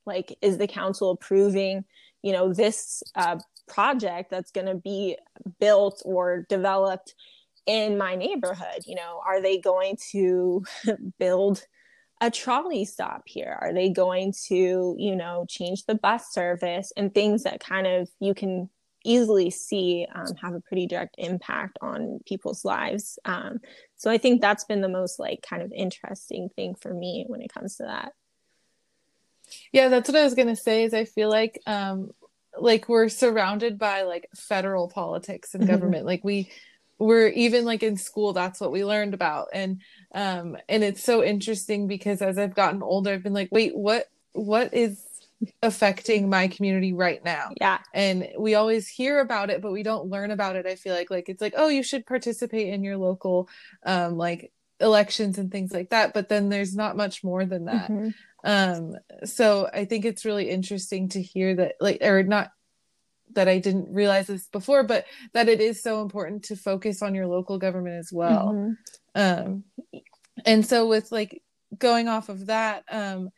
like, 0.05 0.37
is 0.41 0.57
the 0.57 0.67
council 0.67 1.11
approving? 1.11 1.83
you 2.27 2.33
know 2.33 2.53
this 2.53 3.03
uh, 3.15 3.37
project 3.67 4.29
that's 4.29 4.51
going 4.51 4.67
to 4.67 4.75
be 4.75 5.17
built 5.59 6.01
or 6.05 6.45
developed 6.49 7.15
in 7.65 7.97
my 7.97 8.15
neighborhood 8.15 8.81
you 8.85 8.95
know? 8.95 9.21
Are 9.25 9.41
they 9.41 9.59
going 9.59 9.97
to 10.11 10.63
build 11.19 11.63
a 12.21 12.31
trolley 12.31 12.85
stop 12.85 13.23
here? 13.25 13.57
Are 13.61 13.73
they 13.73 13.89
going 13.89 14.33
to 14.47 14.95
you 14.97 15.15
know 15.15 15.45
change 15.47 15.85
the 15.85 15.95
bus 15.95 16.31
service 16.31 16.91
and 16.97 17.13
things 17.13 17.43
that 17.43 17.59
kind 17.59 17.87
of 17.87 18.09
you 18.19 18.33
can 18.33 18.69
easily 19.05 19.49
see 19.49 20.05
um, 20.13 20.35
have 20.41 20.53
a 20.53 20.59
pretty 20.61 20.87
direct 20.87 21.15
impact 21.17 21.77
on 21.81 22.19
people's 22.25 22.65
lives? 22.65 23.19
Um, 23.25 23.59
so 23.95 24.11
i 24.11 24.17
think 24.17 24.41
that's 24.41 24.63
been 24.63 24.81
the 24.81 24.89
most 24.89 25.19
like 25.19 25.41
kind 25.47 25.61
of 25.61 25.71
interesting 25.71 26.49
thing 26.55 26.75
for 26.75 26.93
me 26.93 27.25
when 27.27 27.41
it 27.41 27.53
comes 27.53 27.77
to 27.77 27.83
that. 27.83 28.13
Yeah, 29.71 29.87
that's 29.87 30.09
what 30.09 30.17
I 30.17 30.23
was 30.23 30.33
gonna 30.33 30.55
say. 30.55 30.83
Is 30.83 30.93
I 30.93 31.05
feel 31.05 31.29
like 31.29 31.61
um, 31.67 32.11
like 32.59 32.89
we're 32.89 33.09
surrounded 33.09 33.77
by 33.77 34.03
like 34.03 34.27
federal 34.35 34.87
politics 34.87 35.53
and 35.53 35.63
mm-hmm. 35.63 35.71
government. 35.71 36.05
like 36.05 36.23
we 36.23 36.49
we're 36.99 37.27
even 37.29 37.65
like 37.65 37.83
in 37.83 37.97
school 37.97 38.33
that's 38.33 38.59
what 38.59 38.71
we 38.71 38.83
learned 38.83 39.13
about 39.13 39.47
and 39.53 39.81
um 40.13 40.57
and 40.67 40.83
it's 40.83 41.03
so 41.03 41.23
interesting 41.23 41.87
because 41.87 42.21
as 42.21 42.37
i've 42.37 42.55
gotten 42.55 42.81
older 42.81 43.11
i've 43.11 43.23
been 43.23 43.33
like 43.33 43.49
wait 43.51 43.75
what 43.77 44.09
what 44.33 44.73
is 44.73 45.03
affecting 45.61 46.29
my 46.29 46.47
community 46.47 46.93
right 46.93 47.23
now 47.23 47.51
yeah 47.61 47.77
and 47.93 48.27
we 48.39 48.55
always 48.55 48.87
hear 48.87 49.19
about 49.19 49.51
it 49.51 49.61
but 49.61 49.71
we 49.71 49.83
don't 49.83 50.09
learn 50.09 50.31
about 50.31 50.55
it 50.55 50.65
i 50.65 50.75
feel 50.75 50.95
like 50.95 51.11
like 51.11 51.29
it's 51.29 51.41
like 51.41 51.53
oh 51.55 51.67
you 51.67 51.83
should 51.83 52.05
participate 52.07 52.73
in 52.73 52.83
your 52.83 52.97
local 52.97 53.47
um 53.85 54.17
like 54.17 54.51
elections 54.79 55.37
and 55.37 55.51
things 55.51 55.71
like 55.71 55.91
that 55.91 56.13
but 56.13 56.29
then 56.29 56.49
there's 56.49 56.75
not 56.75 56.97
much 56.97 57.23
more 57.23 57.45
than 57.45 57.65
that 57.65 57.91
mm-hmm. 57.91 58.09
Um 58.47 58.95
so 59.23 59.69
i 59.73 59.85
think 59.85 60.05
it's 60.05 60.25
really 60.25 60.49
interesting 60.49 61.07
to 61.07 61.21
hear 61.21 61.55
that 61.55 61.75
like 61.79 62.01
or 62.01 62.23
not 62.23 62.49
that 63.33 63.47
I 63.47 63.59
didn't 63.59 63.93
realize 63.93 64.27
this 64.27 64.47
before, 64.47 64.83
but 64.83 65.05
that 65.33 65.49
it 65.49 65.59
is 65.59 65.81
so 65.81 66.01
important 66.01 66.43
to 66.45 66.55
focus 66.55 67.01
on 67.01 67.15
your 67.15 67.27
local 67.27 67.57
government 67.57 67.97
as 67.97 68.11
well. 68.11 68.53
Mm-hmm. 68.53 68.73
Um, 69.15 69.63
and 70.45 70.65
so 70.65 70.87
with 70.87 71.11
like 71.11 71.41
going 71.77 72.07
off 72.07 72.29
of 72.29 72.47
that, 72.47 72.83
um, 72.89 73.29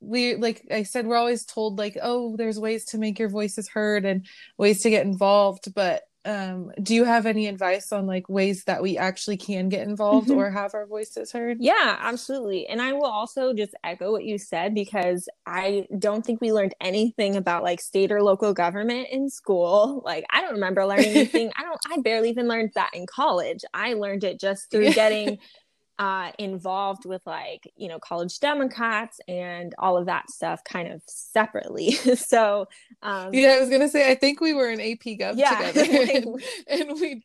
we 0.00 0.34
like 0.36 0.66
I 0.70 0.82
said, 0.84 1.06
we're 1.06 1.16
always 1.16 1.44
told 1.44 1.78
like, 1.78 1.98
oh, 2.02 2.36
there's 2.36 2.58
ways 2.58 2.86
to 2.86 2.98
make 2.98 3.18
your 3.18 3.28
voices 3.28 3.68
heard 3.68 4.04
and 4.04 4.26
ways 4.56 4.82
to 4.82 4.90
get 4.90 5.06
involved, 5.06 5.74
but 5.74 6.02
um 6.26 6.70
do 6.82 6.94
you 6.94 7.04
have 7.04 7.24
any 7.24 7.46
advice 7.46 7.92
on 7.92 8.06
like 8.06 8.28
ways 8.28 8.64
that 8.64 8.82
we 8.82 8.98
actually 8.98 9.38
can 9.38 9.70
get 9.70 9.86
involved 9.88 10.28
mm-hmm. 10.28 10.38
or 10.38 10.50
have 10.50 10.74
our 10.74 10.86
voices 10.86 11.32
heard? 11.32 11.56
Yeah 11.60 11.96
absolutely. 11.98 12.66
And 12.66 12.82
i 12.82 12.92
will 12.92 13.06
also 13.06 13.54
just 13.54 13.74
echo 13.84 14.12
what 14.12 14.24
you 14.24 14.36
said 14.36 14.74
because 14.74 15.28
i 15.46 15.86
don't 15.98 16.24
think 16.24 16.40
we 16.40 16.52
learned 16.52 16.74
anything 16.80 17.36
about 17.36 17.62
like 17.62 17.80
state 17.80 18.12
or 18.12 18.22
local 18.22 18.52
government 18.52 19.08
in 19.10 19.30
school. 19.30 20.02
Like 20.10 20.24
i 20.30 20.40
don't 20.40 20.54
remember 20.54 20.84
learning 20.84 21.10
anything. 21.10 21.52
I 21.56 21.62
don't 21.62 21.78
i 21.90 22.00
barely 22.00 22.30
even 22.30 22.48
learned 22.48 22.72
that 22.74 22.90
in 22.94 23.06
college. 23.06 23.60
I 23.72 23.94
learned 23.94 24.24
it 24.24 24.40
just 24.40 24.70
through 24.70 24.92
getting 24.92 25.38
uh, 26.00 26.32
involved 26.38 27.04
with 27.04 27.20
like 27.26 27.70
you 27.76 27.86
know 27.86 27.98
college 27.98 28.40
democrats 28.40 29.20
and 29.28 29.74
all 29.78 29.98
of 29.98 30.06
that 30.06 30.30
stuff 30.30 30.64
kind 30.64 30.90
of 30.90 31.02
separately. 31.06 31.90
So 32.16 32.68
um, 33.02 33.34
yeah 33.34 33.50
i 33.56 33.60
was 33.60 33.68
gonna 33.68 33.88
say 33.88 34.10
i 34.10 34.14
think 34.14 34.40
we 34.40 34.52
were 34.52 34.70
in 34.70 34.80
ap 34.80 35.00
gov 35.00 35.36
yeah, 35.36 35.72
together 35.72 36.12
and, 36.14 36.42
and, 36.68 37.00
we 37.00 37.22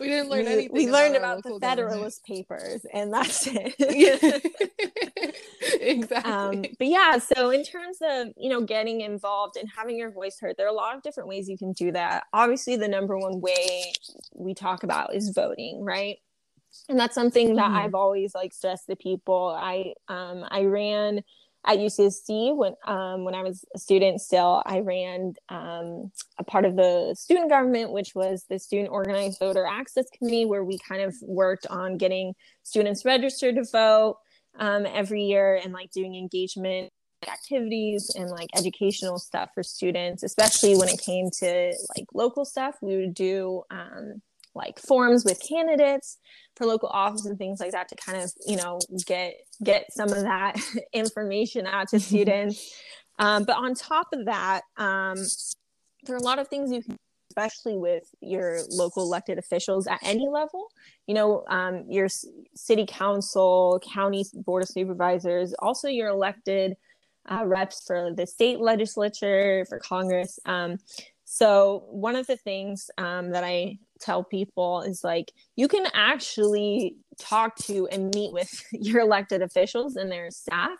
we 0.00 0.08
didn't 0.08 0.28
learn 0.28 0.44
we, 0.44 0.52
anything 0.52 0.72
we 0.72 0.90
learned 0.90 1.16
about, 1.16 1.40
about 1.40 1.60
the 1.60 1.60
federalist 1.60 2.24
papers 2.24 2.84
and 2.92 3.12
that's 3.12 3.46
it. 3.46 3.74
Exactly. 5.80 6.32
Um, 6.32 6.62
but 6.78 6.86
yeah 6.86 7.18
so 7.18 7.50
in 7.50 7.62
terms 7.62 7.98
of 8.02 8.28
you 8.36 8.48
know 8.48 8.62
getting 8.62 9.00
involved 9.02 9.56
and 9.56 9.68
having 9.74 9.96
your 9.96 10.10
voice 10.10 10.38
heard 10.40 10.56
there 10.56 10.66
are 10.66 10.70
a 10.70 10.74
lot 10.74 10.96
of 10.96 11.02
different 11.02 11.28
ways 11.28 11.48
you 11.48 11.58
can 11.58 11.72
do 11.72 11.92
that. 11.92 12.24
Obviously 12.32 12.76
the 12.76 12.88
number 12.88 13.16
one 13.16 13.40
way 13.40 13.92
we 14.34 14.54
talk 14.54 14.82
about 14.82 15.14
is 15.14 15.30
voting 15.30 15.84
right 15.84 16.18
and 16.88 16.98
that's 16.98 17.14
something 17.14 17.56
that 17.56 17.66
mm-hmm. 17.66 17.76
I've 17.76 17.94
always 17.94 18.34
like 18.34 18.52
stressed 18.52 18.86
to 18.88 18.96
people. 18.96 19.56
I 19.58 19.94
um 20.08 20.44
I 20.48 20.64
ran 20.64 21.22
at 21.66 21.78
UCSD 21.78 22.56
when 22.56 22.74
um 22.86 23.24
when 23.24 23.34
I 23.34 23.42
was 23.42 23.64
a 23.74 23.78
student 23.78 24.20
still 24.20 24.62
I 24.64 24.80
ran 24.80 25.34
um 25.48 26.10
a 26.38 26.44
part 26.44 26.64
of 26.64 26.76
the 26.76 27.14
student 27.18 27.50
government 27.50 27.92
which 27.92 28.14
was 28.14 28.44
the 28.48 28.58
student 28.58 28.90
organized 28.90 29.38
voter 29.38 29.66
access 29.66 30.06
committee 30.16 30.46
where 30.46 30.64
we 30.64 30.78
kind 30.78 31.02
of 31.02 31.14
worked 31.22 31.66
on 31.66 31.98
getting 31.98 32.34
students 32.62 33.04
registered 33.04 33.56
to 33.56 33.64
vote 33.70 34.18
um 34.58 34.86
every 34.86 35.24
year 35.24 35.60
and 35.62 35.72
like 35.72 35.90
doing 35.90 36.14
engagement 36.14 36.90
activities 37.28 38.12
and 38.16 38.30
like 38.30 38.48
educational 38.56 39.18
stuff 39.18 39.50
for 39.52 39.64
students 39.64 40.22
especially 40.22 40.76
when 40.76 40.88
it 40.88 41.00
came 41.00 41.28
to 41.30 41.74
like 41.96 42.06
local 42.14 42.44
stuff 42.44 42.76
we 42.80 42.96
would 42.96 43.14
do 43.14 43.62
um 43.72 44.22
like 44.58 44.78
forums 44.78 45.24
with 45.24 45.40
candidates 45.46 46.18
for 46.56 46.66
local 46.66 46.88
office 46.88 47.24
and 47.24 47.38
things 47.38 47.60
like 47.60 47.72
that 47.72 47.88
to 47.88 47.96
kind 47.96 48.18
of 48.18 48.32
you 48.46 48.56
know 48.56 48.78
get 49.06 49.34
get 49.62 49.92
some 49.92 50.12
of 50.12 50.22
that 50.22 50.60
information 50.92 51.66
out 51.66 51.88
to 51.88 52.00
students. 52.00 52.74
Um, 53.18 53.44
but 53.44 53.56
on 53.56 53.74
top 53.74 54.08
of 54.12 54.26
that 54.26 54.62
um, 54.76 55.16
there 56.04 56.14
are 56.14 56.18
a 56.18 56.22
lot 56.22 56.38
of 56.38 56.48
things 56.48 56.70
you 56.72 56.82
can 56.82 56.96
especially 57.30 57.76
with 57.76 58.04
your 58.20 58.60
local 58.70 59.02
elected 59.02 59.38
officials 59.38 59.86
at 59.86 60.00
any 60.02 60.28
level. 60.28 60.68
You 61.06 61.14
know 61.14 61.44
um, 61.48 61.84
your 61.88 62.08
city 62.54 62.84
council 62.86 63.80
county 63.94 64.24
board 64.34 64.64
of 64.64 64.68
supervisors 64.68 65.54
also 65.60 65.88
your 65.88 66.08
elected 66.08 66.76
uh, 67.30 67.44
reps 67.44 67.84
for 67.86 68.12
the 68.14 68.26
state 68.26 68.58
legislature 68.60 69.64
for 69.68 69.78
congress. 69.78 70.38
Um, 70.46 70.78
so 71.30 71.84
one 71.90 72.16
of 72.16 72.26
the 72.26 72.38
things 72.38 72.90
um, 72.96 73.32
that 73.32 73.44
I 73.44 73.78
tell 74.00 74.24
people 74.24 74.82
is 74.82 75.04
like 75.04 75.32
you 75.56 75.68
can 75.68 75.86
actually 75.94 76.96
talk 77.18 77.56
to 77.56 77.88
and 77.88 78.14
meet 78.14 78.32
with 78.32 78.64
your 78.72 79.00
elected 79.00 79.42
officials 79.42 79.96
and 79.96 80.10
their 80.10 80.30
staff. 80.30 80.78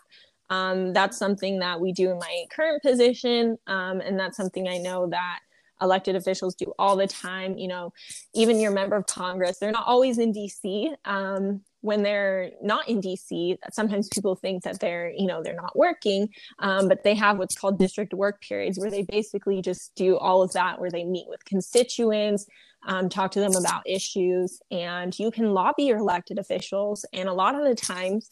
Um, 0.49 0.93
that's 0.93 1.17
something 1.17 1.59
that 1.59 1.79
we 1.79 1.91
do 1.91 2.09
in 2.09 2.17
my 2.17 2.45
current 2.51 2.81
position, 2.81 3.57
um, 3.67 4.01
and 4.01 4.19
that's 4.19 4.35
something 4.35 4.67
I 4.67 4.77
know 4.77 5.07
that 5.09 5.39
elected 5.81 6.15
officials 6.15 6.55
do 6.55 6.73
all 6.79 6.95
the 6.95 7.07
time. 7.07 7.57
You 7.57 7.67
know, 7.67 7.93
even 8.33 8.59
your 8.59 8.71
member 8.71 8.95
of 8.95 9.05
Congress, 9.05 9.59
they're 9.59 9.71
not 9.71 9.87
always 9.87 10.17
in 10.17 10.33
DC. 10.33 10.93
Um, 11.05 11.61
when 11.81 12.03
they're 12.03 12.51
not 12.61 12.87
in 12.89 13.01
DC, 13.01 13.57
sometimes 13.71 14.09
people 14.09 14.35
think 14.35 14.63
that 14.63 14.79
they're, 14.79 15.11
you 15.11 15.27
know, 15.27 15.41
they're 15.41 15.55
not 15.55 15.77
working, 15.77 16.29
um, 16.59 16.87
but 16.87 17.03
they 17.03 17.15
have 17.15 17.37
what's 17.37 17.55
called 17.55 17.79
district 17.79 18.13
work 18.13 18.41
periods 18.41 18.77
where 18.77 18.91
they 18.91 19.03
basically 19.03 19.61
just 19.61 19.93
do 19.95 20.17
all 20.17 20.41
of 20.41 20.51
that, 20.53 20.79
where 20.79 20.91
they 20.91 21.03
meet 21.03 21.27
with 21.27 21.43
constituents, 21.45 22.45
um, 22.85 23.09
talk 23.09 23.31
to 23.31 23.39
them 23.39 23.55
about 23.55 23.81
issues, 23.85 24.61
and 24.71 25.17
you 25.17 25.31
can 25.31 25.53
lobby 25.53 25.83
your 25.83 25.97
elected 25.97 26.39
officials. 26.39 27.05
And 27.13 27.29
a 27.29 27.33
lot 27.33 27.55
of 27.55 27.65
the 27.65 27.75
times, 27.75 28.29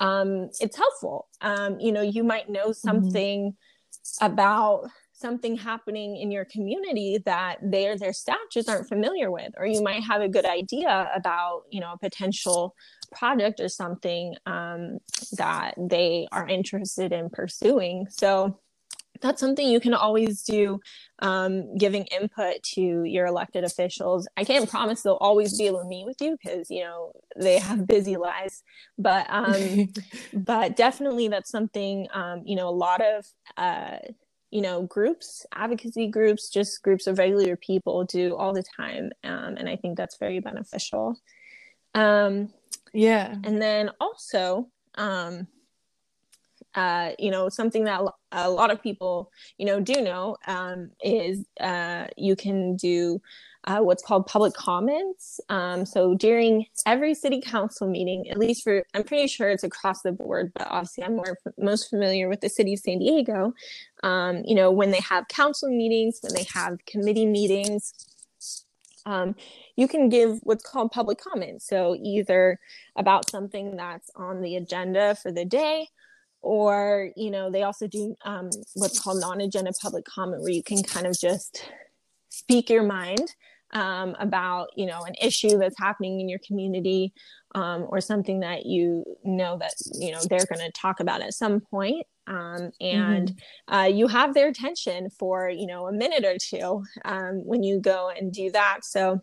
um, 0.00 0.50
it's 0.60 0.76
helpful. 0.76 1.28
Um, 1.40 1.78
you 1.80 1.92
know, 1.92 2.02
you 2.02 2.24
might 2.24 2.48
know 2.48 2.68
mm-hmm. 2.68 2.88
something 2.88 3.52
mm-hmm. 3.52 4.24
about 4.24 4.88
something 5.18 5.56
happening 5.56 6.16
in 6.16 6.30
your 6.30 6.44
community 6.44 7.18
that 7.24 7.56
they 7.62 7.88
or 7.88 7.96
their 7.96 8.12
staff 8.12 8.36
just 8.52 8.68
aren't 8.68 8.88
familiar 8.88 9.30
with 9.30 9.52
or 9.56 9.66
you 9.66 9.82
might 9.82 10.02
have 10.02 10.20
a 10.20 10.28
good 10.28 10.44
idea 10.44 11.10
about 11.14 11.62
you 11.70 11.80
know 11.80 11.92
a 11.92 11.98
potential 11.98 12.74
project 13.12 13.60
or 13.60 13.68
something 13.68 14.34
um, 14.46 14.98
that 15.36 15.74
they 15.78 16.28
are 16.32 16.46
interested 16.46 17.12
in 17.12 17.30
pursuing. 17.30 18.06
So 18.10 18.58
that's 19.22 19.40
something 19.40 19.66
you 19.66 19.80
can 19.80 19.94
always 19.94 20.42
do 20.42 20.80
um, 21.20 21.74
giving 21.76 22.04
input 22.06 22.62
to 22.62 23.04
your 23.04 23.26
elected 23.26 23.64
officials. 23.64 24.28
I 24.36 24.44
can't 24.44 24.68
promise 24.68 25.02
they'll 25.02 25.14
always 25.14 25.56
be 25.56 25.66
able 25.66 25.80
to 25.80 25.88
meet 25.88 26.04
with 26.04 26.20
you 26.20 26.36
because 26.42 26.70
you 26.70 26.82
know 26.84 27.12
they 27.36 27.58
have 27.58 27.86
busy 27.86 28.16
lives 28.16 28.62
but 28.98 29.26
um, 29.30 29.88
but 30.34 30.76
definitely 30.76 31.28
that's 31.28 31.50
something 31.50 32.06
um, 32.12 32.42
you 32.44 32.56
know 32.56 32.68
a 32.68 32.70
lot 32.70 33.00
of 33.00 33.26
uh, 33.56 33.98
you 34.50 34.60
know 34.60 34.82
groups 34.82 35.44
advocacy 35.54 36.06
groups 36.06 36.48
just 36.48 36.82
groups 36.82 37.06
of 37.06 37.18
regular 37.18 37.56
people 37.56 38.04
do 38.04 38.36
all 38.36 38.52
the 38.52 38.62
time 38.62 39.10
um, 39.24 39.56
and 39.56 39.68
i 39.68 39.76
think 39.76 39.96
that's 39.96 40.16
very 40.16 40.40
beneficial. 40.40 41.18
Um, 41.94 42.50
yeah. 42.92 43.36
and 43.44 43.60
then 43.60 43.90
also 44.00 44.68
um, 44.96 45.46
uh, 46.74 47.12
you 47.18 47.30
know 47.30 47.48
something 47.48 47.84
that 47.84 48.02
a 48.32 48.50
lot 48.50 48.70
of 48.70 48.82
people 48.82 49.32
you 49.56 49.66
know 49.66 49.80
do 49.80 50.02
know 50.02 50.36
um, 50.46 50.90
is 51.02 51.44
uh, 51.60 52.06
you 52.16 52.36
can 52.36 52.76
do 52.76 53.20
uh, 53.66 53.80
what's 53.80 54.02
called 54.02 54.26
public 54.26 54.54
comments. 54.54 55.40
Um, 55.48 55.84
so 55.84 56.14
during 56.14 56.66
every 56.86 57.14
city 57.14 57.40
council 57.40 57.88
meeting, 57.88 58.30
at 58.30 58.38
least 58.38 58.62
for, 58.62 58.84
I'm 58.94 59.02
pretty 59.02 59.26
sure 59.26 59.50
it's 59.50 59.64
across 59.64 60.02
the 60.02 60.12
board, 60.12 60.52
but 60.54 60.68
obviously 60.70 61.04
I'm 61.04 61.16
more 61.16 61.36
most 61.58 61.90
familiar 61.90 62.28
with 62.28 62.40
the 62.40 62.48
city 62.48 62.74
of 62.74 62.78
San 62.78 63.00
Diego. 63.00 63.52
Um, 64.04 64.42
you 64.44 64.54
know, 64.54 64.70
when 64.70 64.92
they 64.92 65.00
have 65.00 65.26
council 65.28 65.68
meetings, 65.68 66.20
when 66.22 66.34
they 66.34 66.46
have 66.54 66.78
committee 66.86 67.26
meetings, 67.26 67.92
um, 69.04 69.34
you 69.76 69.88
can 69.88 70.08
give 70.08 70.38
what's 70.42 70.64
called 70.64 70.92
public 70.92 71.18
comments. 71.18 71.66
So 71.66 71.96
either 72.00 72.58
about 72.96 73.30
something 73.30 73.76
that's 73.76 74.10
on 74.14 74.42
the 74.42 74.56
agenda 74.56 75.16
for 75.20 75.32
the 75.32 75.44
day, 75.44 75.88
or 76.40 77.10
you 77.16 77.30
know, 77.30 77.50
they 77.50 77.62
also 77.62 77.88
do 77.88 78.14
um, 78.24 78.50
what's 78.74 79.00
called 79.00 79.20
non-agenda 79.20 79.72
public 79.80 80.04
comment, 80.04 80.42
where 80.42 80.52
you 80.52 80.62
can 80.62 80.82
kind 80.82 81.06
of 81.06 81.18
just 81.18 81.68
speak 82.28 82.68
your 82.68 82.82
mind 82.82 83.34
um, 83.76 84.16
about 84.18 84.70
you 84.74 84.86
know 84.86 85.02
an 85.02 85.14
issue 85.20 85.58
that's 85.58 85.78
happening 85.78 86.18
in 86.18 86.28
your 86.30 86.38
community 86.38 87.12
um, 87.54 87.86
or 87.90 88.00
something 88.00 88.40
that 88.40 88.64
you 88.64 89.04
know 89.22 89.58
that 89.58 89.74
you 89.92 90.12
know 90.12 90.20
they're 90.30 90.46
going 90.46 90.64
to 90.64 90.72
talk 90.72 90.98
about 90.98 91.20
at 91.20 91.34
some 91.34 91.60
point 91.60 92.06
um, 92.26 92.72
and 92.80 93.28
mm-hmm. 93.28 93.74
uh, 93.74 93.84
you 93.84 94.06
have 94.06 94.32
their 94.32 94.48
attention 94.48 95.10
for 95.10 95.50
you 95.50 95.66
know 95.66 95.88
a 95.88 95.92
minute 95.92 96.24
or 96.24 96.36
two 96.40 96.82
um, 97.04 97.44
when 97.44 97.62
you 97.62 97.78
go 97.78 98.08
and 98.08 98.32
do 98.32 98.50
that 98.50 98.78
so 98.82 99.20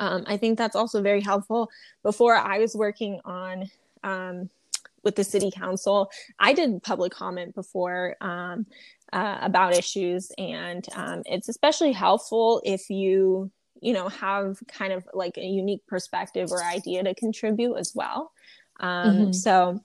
um, 0.00 0.24
i 0.26 0.36
think 0.36 0.58
that's 0.58 0.76
also 0.76 1.00
very 1.00 1.20
helpful 1.20 1.70
before 2.02 2.34
i 2.34 2.58
was 2.58 2.74
working 2.74 3.20
on 3.24 3.70
um, 4.02 4.50
with 5.02 5.16
the 5.16 5.24
city 5.24 5.50
council. 5.50 6.10
I 6.38 6.52
did 6.52 6.82
public 6.82 7.10
comment 7.10 7.54
before 7.54 8.16
um, 8.20 8.66
uh, 9.14 9.38
about 9.40 9.74
issues, 9.74 10.30
and 10.36 10.86
um, 10.94 11.22
it's 11.24 11.48
especially 11.48 11.92
helpful 11.92 12.60
if 12.66 12.90
you 12.90 13.50
you 13.80 13.92
know 13.92 14.08
have 14.08 14.58
kind 14.68 14.92
of 14.92 15.06
like 15.12 15.36
a 15.36 15.44
unique 15.44 15.86
perspective 15.86 16.50
or 16.52 16.62
idea 16.62 17.02
to 17.02 17.14
contribute 17.14 17.76
as 17.76 17.92
well. 17.94 18.32
Um, 18.78 19.16
mm-hmm. 19.16 19.32
So 19.32 19.80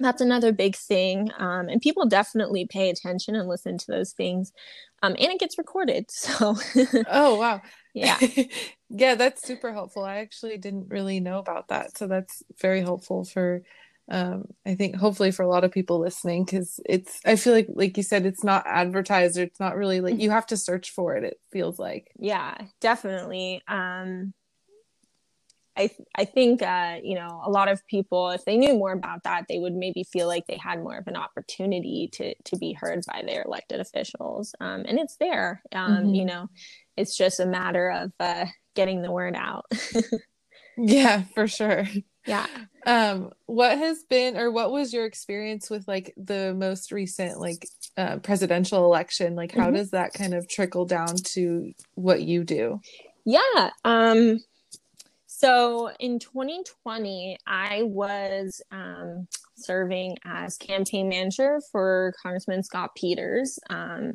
that's 0.00 0.20
another 0.20 0.52
big 0.52 0.76
thing. 0.76 1.30
Um, 1.38 1.68
and 1.68 1.80
people 1.80 2.06
definitely 2.06 2.66
pay 2.66 2.90
attention 2.90 3.34
and 3.34 3.48
listen 3.48 3.78
to 3.78 3.86
those 3.90 4.12
things 4.12 4.52
um, 5.02 5.14
and 5.18 5.32
it 5.32 5.40
gets 5.40 5.58
recorded 5.58 6.06
so. 6.10 6.56
Oh 7.08 7.38
wow. 7.38 7.60
Yeah. 7.94 8.18
Yeah 8.90 9.16
that's 9.16 9.46
super 9.46 9.70
helpful. 9.70 10.02
I 10.02 10.16
actually 10.20 10.56
didn't 10.56 10.88
really 10.88 11.20
know 11.20 11.38
about 11.38 11.68
that 11.68 11.98
so 11.98 12.06
that's 12.06 12.42
very 12.58 12.80
helpful 12.80 13.22
for 13.22 13.62
um, 14.10 14.44
i 14.66 14.74
think 14.74 14.96
hopefully 14.96 15.30
for 15.30 15.42
a 15.42 15.48
lot 15.48 15.64
of 15.64 15.72
people 15.72 16.00
listening 16.00 16.44
because 16.44 16.80
it's 16.86 17.20
i 17.24 17.36
feel 17.36 17.52
like 17.52 17.68
like 17.74 17.96
you 17.96 18.02
said 18.02 18.26
it's 18.26 18.44
not 18.44 18.66
advertised 18.66 19.38
or 19.38 19.42
it's 19.42 19.60
not 19.60 19.76
really 19.76 20.00
like 20.00 20.18
you 20.18 20.30
have 20.30 20.46
to 20.46 20.56
search 20.56 20.90
for 20.90 21.16
it 21.16 21.24
it 21.24 21.40
feels 21.52 21.78
like 21.78 22.10
yeah 22.18 22.56
definitely 22.80 23.62
um 23.68 24.32
I 25.78 25.90
I 26.16 26.24
think 26.24 26.60
uh, 26.60 26.96
you 27.02 27.14
know 27.14 27.40
a 27.44 27.50
lot 27.50 27.68
of 27.68 27.86
people, 27.86 28.30
if 28.30 28.44
they 28.44 28.56
knew 28.56 28.74
more 28.74 28.92
about 28.92 29.22
that, 29.22 29.46
they 29.48 29.58
would 29.58 29.74
maybe 29.74 30.02
feel 30.02 30.26
like 30.26 30.46
they 30.46 30.58
had 30.58 30.82
more 30.82 30.98
of 30.98 31.06
an 31.06 31.16
opportunity 31.16 32.10
to 32.14 32.34
to 32.34 32.58
be 32.58 32.72
heard 32.72 33.04
by 33.06 33.22
their 33.24 33.44
elected 33.44 33.80
officials. 33.80 34.54
Um, 34.60 34.84
and 34.86 34.98
it's 34.98 35.16
there. 35.16 35.62
Um, 35.72 35.92
mm-hmm. 35.92 36.14
You 36.14 36.24
know, 36.24 36.50
it's 36.96 37.16
just 37.16 37.38
a 37.38 37.46
matter 37.46 37.90
of 37.90 38.12
uh, 38.18 38.46
getting 38.74 39.02
the 39.02 39.12
word 39.12 39.36
out. 39.36 39.66
yeah, 40.76 41.22
for 41.34 41.46
sure. 41.46 41.86
Yeah. 42.28 42.46
Um, 42.86 43.32
what 43.46 43.76
has 43.76 44.04
been 44.04 44.36
or 44.36 44.50
what 44.50 44.70
was 44.70 44.92
your 44.92 45.04
experience 45.04 45.68
with 45.68 45.88
like 45.88 46.14
the 46.16 46.54
most 46.54 46.92
recent 46.92 47.40
like 47.40 47.66
uh, 47.96 48.18
presidential 48.18 48.84
election? 48.84 49.34
Like, 49.34 49.52
how 49.52 49.66
mm-hmm. 49.66 49.76
does 49.76 49.90
that 49.90 50.14
kind 50.14 50.34
of 50.34 50.48
trickle 50.48 50.84
down 50.84 51.16
to 51.16 51.72
what 51.94 52.22
you 52.22 52.44
do? 52.44 52.80
Yeah. 53.24 53.70
Um, 53.84 54.38
so 55.26 55.90
in 56.00 56.18
2020, 56.18 57.38
I 57.46 57.82
was 57.82 58.60
um, 58.72 59.28
serving 59.56 60.16
as 60.24 60.56
campaign 60.56 61.08
manager 61.08 61.60
for 61.70 62.12
Congressman 62.20 62.64
Scott 62.64 62.90
Peters. 62.96 63.58
Um, 63.70 64.14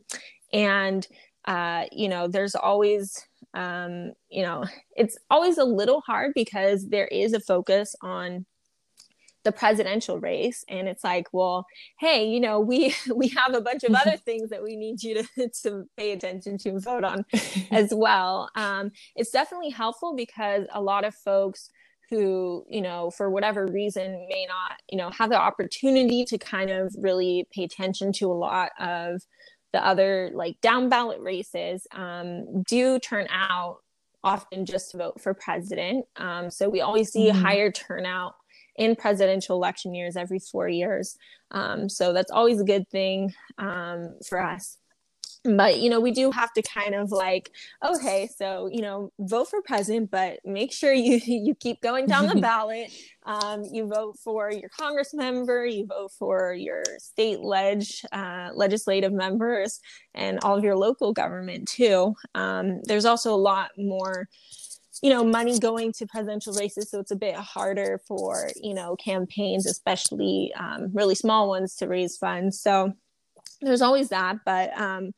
and, 0.51 1.07
uh, 1.45 1.85
you 1.91 2.09
know, 2.09 2.27
there's 2.27 2.55
always, 2.55 3.25
um, 3.53 4.13
you 4.29 4.43
know, 4.43 4.65
it's 4.95 5.17
always 5.29 5.57
a 5.57 5.63
little 5.63 6.01
hard 6.01 6.33
because 6.33 6.87
there 6.89 7.07
is 7.07 7.33
a 7.33 7.39
focus 7.39 7.95
on 8.01 8.45
the 9.43 9.51
presidential 9.51 10.19
race. 10.19 10.63
And 10.67 10.87
it's 10.87 11.03
like 11.03 11.27
well 11.31 11.65
hey 11.99 12.27
you 12.27 12.39
know 12.39 12.59
we 12.59 12.95
we 13.15 13.27
have 13.29 13.53
a 13.53 13.61
bunch 13.61 13.83
of 13.83 13.93
other 13.93 14.17
things 14.25 14.49
that 14.49 14.63
we 14.63 14.75
need 14.75 15.03
you 15.03 15.23
to, 15.23 15.49
to 15.63 15.83
pay 15.97 16.11
attention 16.11 16.57
to 16.59 16.69
and 16.69 16.83
vote 16.83 17.03
on 17.03 17.25
as 17.71 17.93
well. 17.93 18.49
Um, 18.55 18.91
it's 19.15 19.31
definitely 19.31 19.69
helpful 19.69 20.15
because 20.15 20.65
a 20.73 20.81
lot 20.81 21.05
of 21.05 21.13
folks 21.13 21.69
who 22.09 22.65
you 22.69 22.81
know 22.81 23.09
for 23.11 23.29
whatever 23.29 23.65
reason 23.65 24.27
may 24.29 24.45
not 24.47 24.79
you 24.89 24.97
know 24.97 25.09
have 25.11 25.29
the 25.29 25.39
opportunity 25.39 26.25
to 26.25 26.37
kind 26.37 26.69
of 26.69 26.93
really 26.99 27.47
pay 27.51 27.63
attention 27.63 28.11
to 28.13 28.31
a 28.31 28.33
lot 28.33 28.71
of 28.79 29.21
the 29.73 29.85
other 29.85 30.31
like 30.33 30.59
down 30.61 30.87
ballot 30.87 31.19
races 31.19 31.85
um, 31.91 32.63
do 32.63 32.99
turn 32.99 33.27
out 33.29 33.79
often 34.23 34.65
just 34.65 34.91
to 34.91 34.97
vote 34.97 35.19
for 35.19 35.33
president 35.33 36.05
um, 36.15 36.49
so 36.49 36.69
we 36.69 36.79
always 36.79 37.11
see 37.11 37.27
mm-hmm. 37.27 37.41
higher 37.41 37.71
turnout 37.71 38.35
in 38.75 38.95
presidential 38.95 39.55
election 39.55 39.93
years 39.93 40.17
every 40.17 40.39
four 40.39 40.67
years. 40.67 41.17
Um, 41.51 41.89
so 41.89 42.13
that's 42.13 42.31
always 42.31 42.59
a 42.59 42.65
good 42.65 42.89
thing 42.89 43.33
um, 43.57 44.15
for 44.27 44.41
us. 44.41 44.77
But 45.45 45.79
you 45.79 45.89
know, 45.89 45.99
we 45.99 46.11
do 46.11 46.31
have 46.31 46.53
to 46.53 46.61
kind 46.61 46.95
of 46.95 47.11
like, 47.11 47.51
okay, 47.83 48.29
so 48.37 48.69
you 48.71 48.81
know, 48.81 49.11
vote 49.19 49.49
for 49.49 49.61
president, 49.61 50.09
but 50.09 50.39
make 50.45 50.71
sure 50.71 50.93
you 50.93 51.19
you 51.25 51.53
keep 51.55 51.81
going 51.81 52.05
down 52.05 52.27
the 52.27 52.35
ballot. 52.41 52.91
Um, 53.25 53.63
you 53.71 53.87
vote 53.87 54.17
for 54.23 54.51
your 54.51 54.69
Congress 54.69 55.13
member, 55.13 55.65
you 55.65 55.85
vote 55.85 56.11
for 56.17 56.53
your 56.53 56.83
state 56.97 57.41
ledge 57.41 58.05
uh, 58.11 58.49
legislative 58.53 59.11
members, 59.11 59.79
and 60.13 60.39
all 60.43 60.57
of 60.57 60.63
your 60.63 60.77
local 60.77 61.11
government 61.11 61.67
too. 61.67 62.15
Um, 62.35 62.81
there's 62.83 63.05
also 63.05 63.33
a 63.33 63.35
lot 63.35 63.71
more 63.77 64.29
you 65.01 65.09
know 65.09 65.23
money 65.23 65.59
going 65.59 65.91
to 65.91 66.05
presidential 66.05 66.53
races 66.53 66.89
so 66.89 66.99
it's 66.99 67.11
a 67.11 67.15
bit 67.15 67.35
harder 67.35 67.99
for 68.07 68.47
you 68.61 68.73
know 68.73 68.95
campaigns 68.95 69.65
especially 69.65 70.53
um, 70.57 70.91
really 70.93 71.15
small 71.15 71.49
ones 71.49 71.75
to 71.75 71.87
raise 71.87 72.15
funds 72.15 72.61
so 72.61 72.93
there's 73.63 73.81
always 73.81 74.09
that 74.09 74.37
but 74.45 74.77
um, 74.79 75.11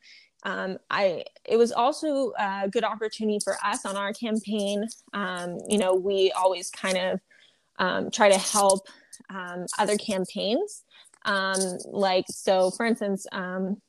um, 0.45 0.77
I 0.91 1.23
it 1.43 1.58
was 1.58 1.71
also 1.71 2.31
a 2.38 2.69
good 2.69 2.84
opportunity 2.84 3.39
for 3.43 3.58
us 3.65 3.84
on 3.84 3.97
our 3.97 4.13
campaign. 4.13 4.88
Um, 5.13 5.58
you 5.67 5.79
know, 5.79 5.95
we 5.95 6.31
always 6.31 6.69
kind 6.69 6.97
of 6.97 7.19
um, 7.79 8.12
try 8.12 8.29
to 8.29 8.38
help 8.38 8.88
um, 9.29 9.65
other 9.79 9.97
campaigns. 9.97 10.84
Um, 11.25 11.58
like 11.86 12.25
so, 12.29 12.69
for 12.69 12.86
instance, 12.86 13.25
um, 13.31 13.81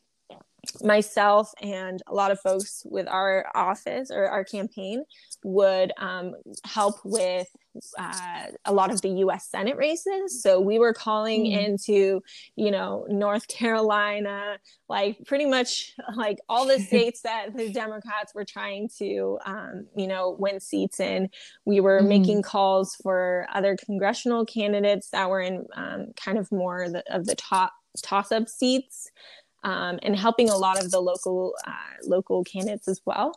myself 0.83 1.53
and 1.61 2.03
a 2.07 2.15
lot 2.15 2.31
of 2.31 2.41
folks 2.41 2.83
with 2.87 3.07
our 3.07 3.47
office 3.55 4.11
or 4.11 4.27
our 4.27 4.43
campaign 4.43 5.05
would 5.45 5.93
help 6.65 6.97
with 7.05 7.47
uh, 7.99 8.47
a 8.65 8.73
lot 8.73 8.91
of 8.91 9.01
the 9.03 9.09
US 9.09 9.49
Senate 9.49 9.77
races. 9.77 10.43
So 10.43 10.61
we 10.61 10.79
were 10.79 10.93
calling 10.93 11.45
mm. 11.45 11.65
into, 11.65 12.23
you 12.57 12.71
know, 12.71 13.07
North 13.09 13.49
Carolina, 13.49 14.59
like 14.89 15.19
pretty 15.27 15.47
much 15.47 15.95
like 16.17 16.39
all 16.49 16.67
the 16.67 16.79
states 16.89 17.23
that 17.23 17.57
the 17.57 17.71
Democrats 17.71 18.35
were 18.35 18.45
trying 18.45 18.89
to, 18.99 19.39
um, 19.47 19.87
you 19.97 20.07
know, 20.07 20.37
win 20.39 20.61
seats 20.61 21.01
in. 21.01 21.29
We 21.65 21.81
were 21.81 22.01
mm. 22.01 22.09
making 22.09 22.43
calls 22.43 22.97
for 23.03 23.47
other 23.53 23.77
congressional 23.77 24.45
candidates 24.45 25.11
that 25.11 25.29
were 25.29 25.41
in 25.41 25.67
um, 25.75 26.13
kind 26.17 26.39
of 26.39 26.51
more 26.53 26.89
the, 26.89 27.03
of 27.15 27.27
the 27.27 27.35
top 27.35 27.73
toss 28.03 28.31
up 28.31 28.49
seats 28.49 29.11
um, 29.65 29.99
and 30.03 30.17
helping 30.17 30.49
a 30.49 30.57
lot 30.57 30.83
of 30.83 30.91
the 30.91 31.01
local 31.01 31.55
uh, 31.67 31.73
local 32.05 32.45
candidates 32.45 32.89
as 32.89 33.01
well. 33.05 33.35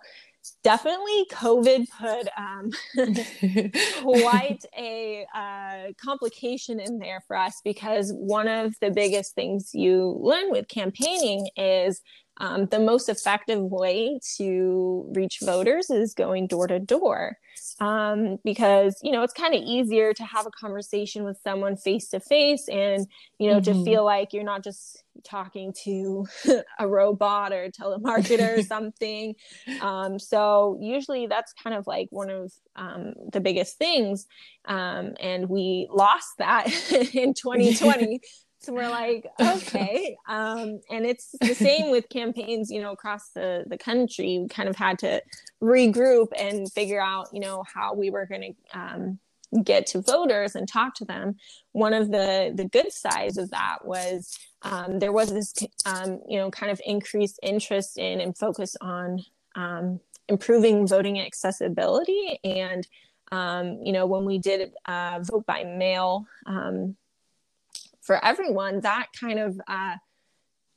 Definitely, 0.64 1.26
COVID 1.32 1.88
put 1.98 2.28
um, 2.38 2.72
quite 4.22 4.66
a 4.78 5.26
uh, 5.34 5.94
complication 6.04 6.80
in 6.80 7.00
there 7.00 7.22
for 7.28 7.36
us 7.38 7.62
because 7.64 8.12
one 8.14 8.48
of 8.48 8.76
the 8.82 8.92
biggest 8.92 9.36
things 9.36 9.72
you 9.74 10.18
learn 10.22 10.52
with 10.52 10.68
campaigning 10.68 11.50
is 11.56 12.02
um, 12.39 12.67
the 12.67 12.80
most 12.80 13.10
effective 13.10 13.62
way 13.62 14.19
to 14.38 15.12
reach 15.13 15.39
voters 15.41 15.89
is 15.89 16.13
going 16.13 16.47
door 16.47 16.67
to 16.67 16.80
door. 16.80 17.38
Um, 17.82 18.38
because 18.43 18.97
you 19.04 19.12
know 19.12 19.21
it's 19.23 19.34
kind 19.34 19.54
of 19.54 19.62
easier 19.62 20.13
to 20.13 20.23
have 20.23 20.45
a 20.45 20.52
conversation 20.52 21.23
with 21.23 21.38
someone 21.43 21.75
face 21.75 22.10
to 22.10 22.19
face 22.19 22.67
and 22.69 23.06
you 23.38 23.49
know 23.49 23.60
mm-hmm. 23.60 23.80
to 23.80 23.86
feel 23.86 24.06
like 24.06 24.34
you're 24.34 24.43
not 24.43 24.63
just 24.63 25.04
talking 25.23 25.73
to 25.84 26.25
a 26.80 26.88
robot 26.88 27.52
or 27.52 27.65
a 27.65 27.71
telemarketer 27.71 28.60
or 28.60 28.62
something. 28.63 29.36
Um, 29.82 30.19
so 30.19 30.78
usually 30.82 31.28
that's 31.28 31.54
kind 31.54 31.75
of 31.75 31.88
like 31.88 32.08
one 32.12 32.30
of 32.30 32.54
um, 32.75 33.13
the 33.32 33.41
biggest 33.41 33.78
things. 33.78 34.25
Um, 34.65 35.13
and 35.19 35.49
we 35.49 35.88
lost 35.91 36.38
that 36.38 36.67
in 37.13 37.34
2020 37.34 38.21
so 38.60 38.74
we're 38.74 38.89
like 38.89 39.26
okay 39.41 40.17
um, 40.28 40.80
and 40.89 41.06
it's 41.06 41.36
the 41.41 41.56
same 41.56 41.91
with 41.91 42.10
campaigns 42.10 42.69
you 42.69 42.82
know 42.82 42.91
across 42.91 43.30
the 43.30 43.63
the 43.67 43.78
country. 43.78 44.39
We 44.39 44.48
kind 44.48 44.69
of 44.69 44.76
had 44.76 45.00
to 45.00 45.22
regroup 45.62 46.28
and 46.38 46.72
figure 46.72 47.02
out 47.02 47.30
you 47.34 47.39
know 47.39 47.63
how 47.74 47.93
we 47.93 48.10
were 48.10 48.26
going 48.26 48.56
to 48.74 48.80
um, 48.80 49.19
get 49.63 49.88
to 49.88 50.02
voters 50.02 50.56
and 50.56 50.67
talk 50.67 50.95
to 50.95 51.06
them. 51.06 51.36
One 51.72 51.93
of 51.93 52.12
the 52.12 52.52
the 52.56 52.65
good 52.65 52.91
sides 52.91 53.38
of 53.38 53.52
that 53.52 53.80
was 53.86 54.38
um, 54.62 55.00
there 55.00 55.13
was 55.13 55.32
this 55.32 55.54
um, 55.86 56.22
you 56.28 56.38
know 56.38 56.52
kind 56.52 56.72
of 56.72 56.82
increased 56.86 57.39
interest 57.41 57.98
in 57.98 58.22
and 58.22 58.38
focus 58.38 58.76
on 58.82 59.24
um, 59.56 60.00
improving 60.28 60.88
voting 60.88 61.19
accessibility. 61.19 62.39
And 62.43 62.88
um, 63.32 63.80
you 63.84 63.93
know 63.93 64.06
when 64.06 64.26
we 64.26 64.38
did 64.38 64.74
uh, 64.86 65.19
vote 65.22 65.45
by 65.45 65.63
mail 65.63 66.26
for 68.10 68.26
everyone, 68.26 68.80
that 68.80 69.06
kind 69.19 69.38
of 69.38 69.62
uh, 69.67 69.93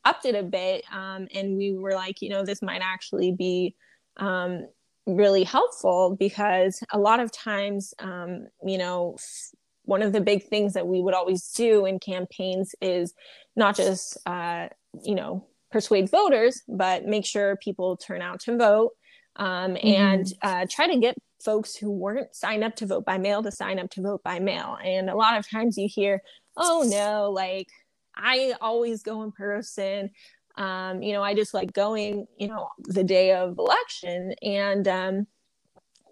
upped 0.04 0.26
it 0.26 0.34
a 0.34 0.42
bit. 0.42 0.84
Um, 0.92 1.28
and 1.34 1.56
we 1.56 1.72
were 1.72 1.94
like, 1.94 2.20
you 2.20 2.28
know, 2.28 2.44
this 2.44 2.60
might 2.60 2.82
actually 2.84 3.32
be 3.32 3.74
um, 4.18 4.66
really 5.06 5.42
helpful 5.42 6.14
because 6.20 6.84
a 6.92 6.98
lot 6.98 7.20
of 7.20 7.32
times, 7.32 7.94
um, 8.00 8.48
you 8.62 8.76
know, 8.76 9.16
one 9.86 10.02
of 10.02 10.12
the 10.12 10.20
big 10.20 10.42
things 10.42 10.74
that 10.74 10.86
we 10.86 11.00
would 11.00 11.14
always 11.14 11.48
do 11.52 11.86
in 11.86 11.98
campaigns 11.98 12.74
is 12.82 13.14
not 13.56 13.76
just, 13.76 14.18
uh, 14.26 14.68
you 15.02 15.14
know, 15.14 15.46
persuade 15.70 16.10
voters, 16.10 16.60
but 16.68 17.06
make 17.06 17.24
sure 17.24 17.56
people 17.56 17.96
turn 17.96 18.20
out 18.20 18.40
to 18.40 18.58
vote 18.58 18.90
um, 19.36 19.74
mm-hmm. 19.74 19.86
and 19.86 20.32
uh, 20.42 20.66
try 20.68 20.86
to 20.86 20.98
get 20.98 21.16
folks 21.42 21.74
who 21.74 21.90
weren't 21.90 22.34
signed 22.34 22.62
up 22.62 22.76
to 22.76 22.86
vote 22.86 23.04
by 23.04 23.18
mail 23.18 23.42
to 23.42 23.50
sign 23.50 23.78
up 23.78 23.90
to 23.90 24.02
vote 24.02 24.22
by 24.22 24.38
mail. 24.38 24.78
And 24.82 25.10
a 25.10 25.16
lot 25.16 25.38
of 25.38 25.48
times 25.48 25.76
you 25.76 25.88
hear, 25.90 26.22
oh 26.56 26.84
no, 26.88 27.30
like 27.30 27.68
I 28.14 28.54
always 28.60 29.02
go 29.02 29.22
in 29.22 29.32
person. 29.32 30.10
Um, 30.56 31.02
you 31.02 31.14
know, 31.14 31.22
I 31.22 31.34
just 31.34 31.54
like 31.54 31.72
going, 31.72 32.26
you 32.36 32.48
know, 32.48 32.68
the 32.78 33.04
day 33.04 33.32
of 33.32 33.58
election. 33.58 34.34
And 34.42 34.86
um, 34.86 35.26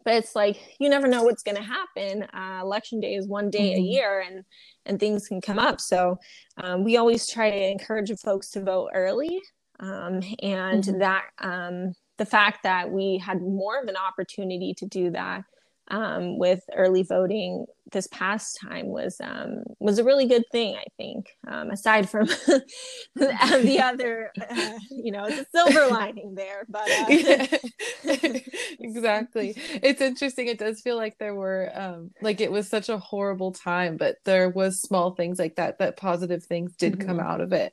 but 0.04 0.14
it's 0.14 0.34
like 0.34 0.76
you 0.78 0.88
never 0.88 1.06
know 1.06 1.22
what's 1.22 1.42
going 1.42 1.56
to 1.56 1.62
happen 1.62 2.22
uh, 2.34 2.60
election 2.62 3.00
day 3.00 3.14
is 3.14 3.26
one 3.26 3.50
day 3.50 3.72
mm-hmm. 3.72 3.80
a 3.80 3.84
year 3.84 4.24
and 4.26 4.44
and 4.86 4.98
things 4.98 5.28
can 5.28 5.40
come 5.40 5.58
up 5.58 5.80
so 5.80 6.18
um, 6.56 6.84
we 6.84 6.96
always 6.96 7.28
try 7.28 7.50
to 7.50 7.70
encourage 7.70 8.10
folks 8.18 8.50
to 8.50 8.62
vote 8.62 8.90
early 8.94 9.40
um, 9.80 10.20
and 10.42 10.84
mm-hmm. 10.84 10.98
that 10.98 11.24
um, 11.38 11.92
the 12.20 12.26
fact 12.26 12.64
that 12.64 12.90
we 12.90 13.16
had 13.16 13.40
more 13.40 13.80
of 13.80 13.88
an 13.88 13.96
opportunity 13.96 14.74
to 14.74 14.84
do 14.84 15.10
that 15.10 15.42
um, 15.90 16.38
with 16.38 16.60
early 16.76 17.02
voting 17.02 17.64
this 17.92 18.06
past 18.08 18.58
time 18.60 18.88
was 18.88 19.16
um, 19.24 19.62
was 19.78 19.98
a 19.98 20.04
really 20.04 20.26
good 20.26 20.44
thing. 20.52 20.76
I 20.76 20.84
think, 20.98 21.30
um, 21.48 21.70
aside 21.70 22.10
from 22.10 22.26
the 23.16 23.80
other, 23.82 24.30
uh, 24.38 24.78
you 24.90 25.12
know, 25.12 25.24
it's 25.24 25.38
a 25.38 25.46
silver 25.50 25.86
lining 25.86 26.34
there. 26.34 26.66
But 26.68 26.90
uh... 26.90 27.06
exactly, 28.80 29.54
it's 29.82 30.02
interesting. 30.02 30.46
It 30.46 30.58
does 30.58 30.82
feel 30.82 30.98
like 30.98 31.16
there 31.16 31.34
were 31.34 31.72
um, 31.74 32.10
like 32.20 32.42
it 32.42 32.52
was 32.52 32.68
such 32.68 32.90
a 32.90 32.98
horrible 32.98 33.52
time, 33.52 33.96
but 33.96 34.16
there 34.26 34.50
was 34.50 34.82
small 34.82 35.12
things 35.12 35.38
like 35.38 35.56
that 35.56 35.78
that 35.78 35.96
positive 35.96 36.44
things 36.44 36.76
did 36.76 36.98
mm-hmm. 36.98 37.08
come 37.08 37.18
out 37.18 37.40
of 37.40 37.54
it. 37.54 37.72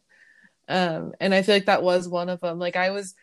Um, 0.70 1.12
and 1.20 1.36
I 1.36 1.42
feel 1.42 1.56
like 1.56 1.66
that 1.66 1.84
was 1.84 2.08
one 2.08 2.30
of 2.30 2.40
them. 2.40 2.60
Like 2.60 2.78
I 2.78 2.92
was 2.92 3.14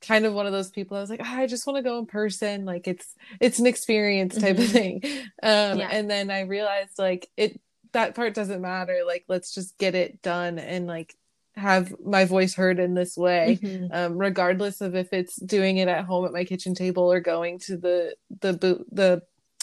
kind 0.00 0.26
of 0.26 0.34
one 0.34 0.46
of 0.46 0.52
those 0.52 0.70
people. 0.70 0.96
I 0.96 1.00
was 1.00 1.10
like, 1.10 1.20
oh, 1.22 1.26
I 1.26 1.46
just 1.46 1.66
want 1.66 1.76
to 1.76 1.82
go 1.82 1.98
in 1.98 2.06
person. 2.06 2.64
Like 2.64 2.88
it's 2.88 3.14
it's 3.40 3.58
an 3.58 3.66
experience 3.66 4.36
type 4.36 4.56
mm-hmm. 4.56 4.64
of 4.64 4.70
thing. 4.70 5.02
Um, 5.42 5.78
yeah. 5.78 5.88
And 5.90 6.10
then 6.10 6.30
I 6.30 6.42
realized 6.42 6.98
like 6.98 7.28
it 7.36 7.60
that 7.92 8.14
part 8.14 8.34
doesn't 8.34 8.60
matter. 8.60 9.00
Like 9.06 9.24
let's 9.28 9.54
just 9.54 9.78
get 9.78 9.94
it 9.94 10.22
done 10.22 10.58
and 10.58 10.86
like 10.86 11.14
have 11.54 11.94
my 12.04 12.24
voice 12.24 12.54
heard 12.54 12.78
in 12.78 12.94
this 12.94 13.16
way, 13.16 13.58
mm-hmm. 13.62 13.92
um, 13.92 14.18
regardless 14.18 14.80
of 14.80 14.94
if 14.94 15.12
it's 15.12 15.36
doing 15.36 15.76
it 15.76 15.88
at 15.88 16.04
home 16.04 16.24
at 16.24 16.32
my 16.32 16.44
kitchen 16.44 16.74
table 16.74 17.10
or 17.12 17.20
going 17.20 17.58
to 17.60 17.76
the 17.76 18.14
the 18.40 18.52
booth 18.54 18.82
the 18.90 19.22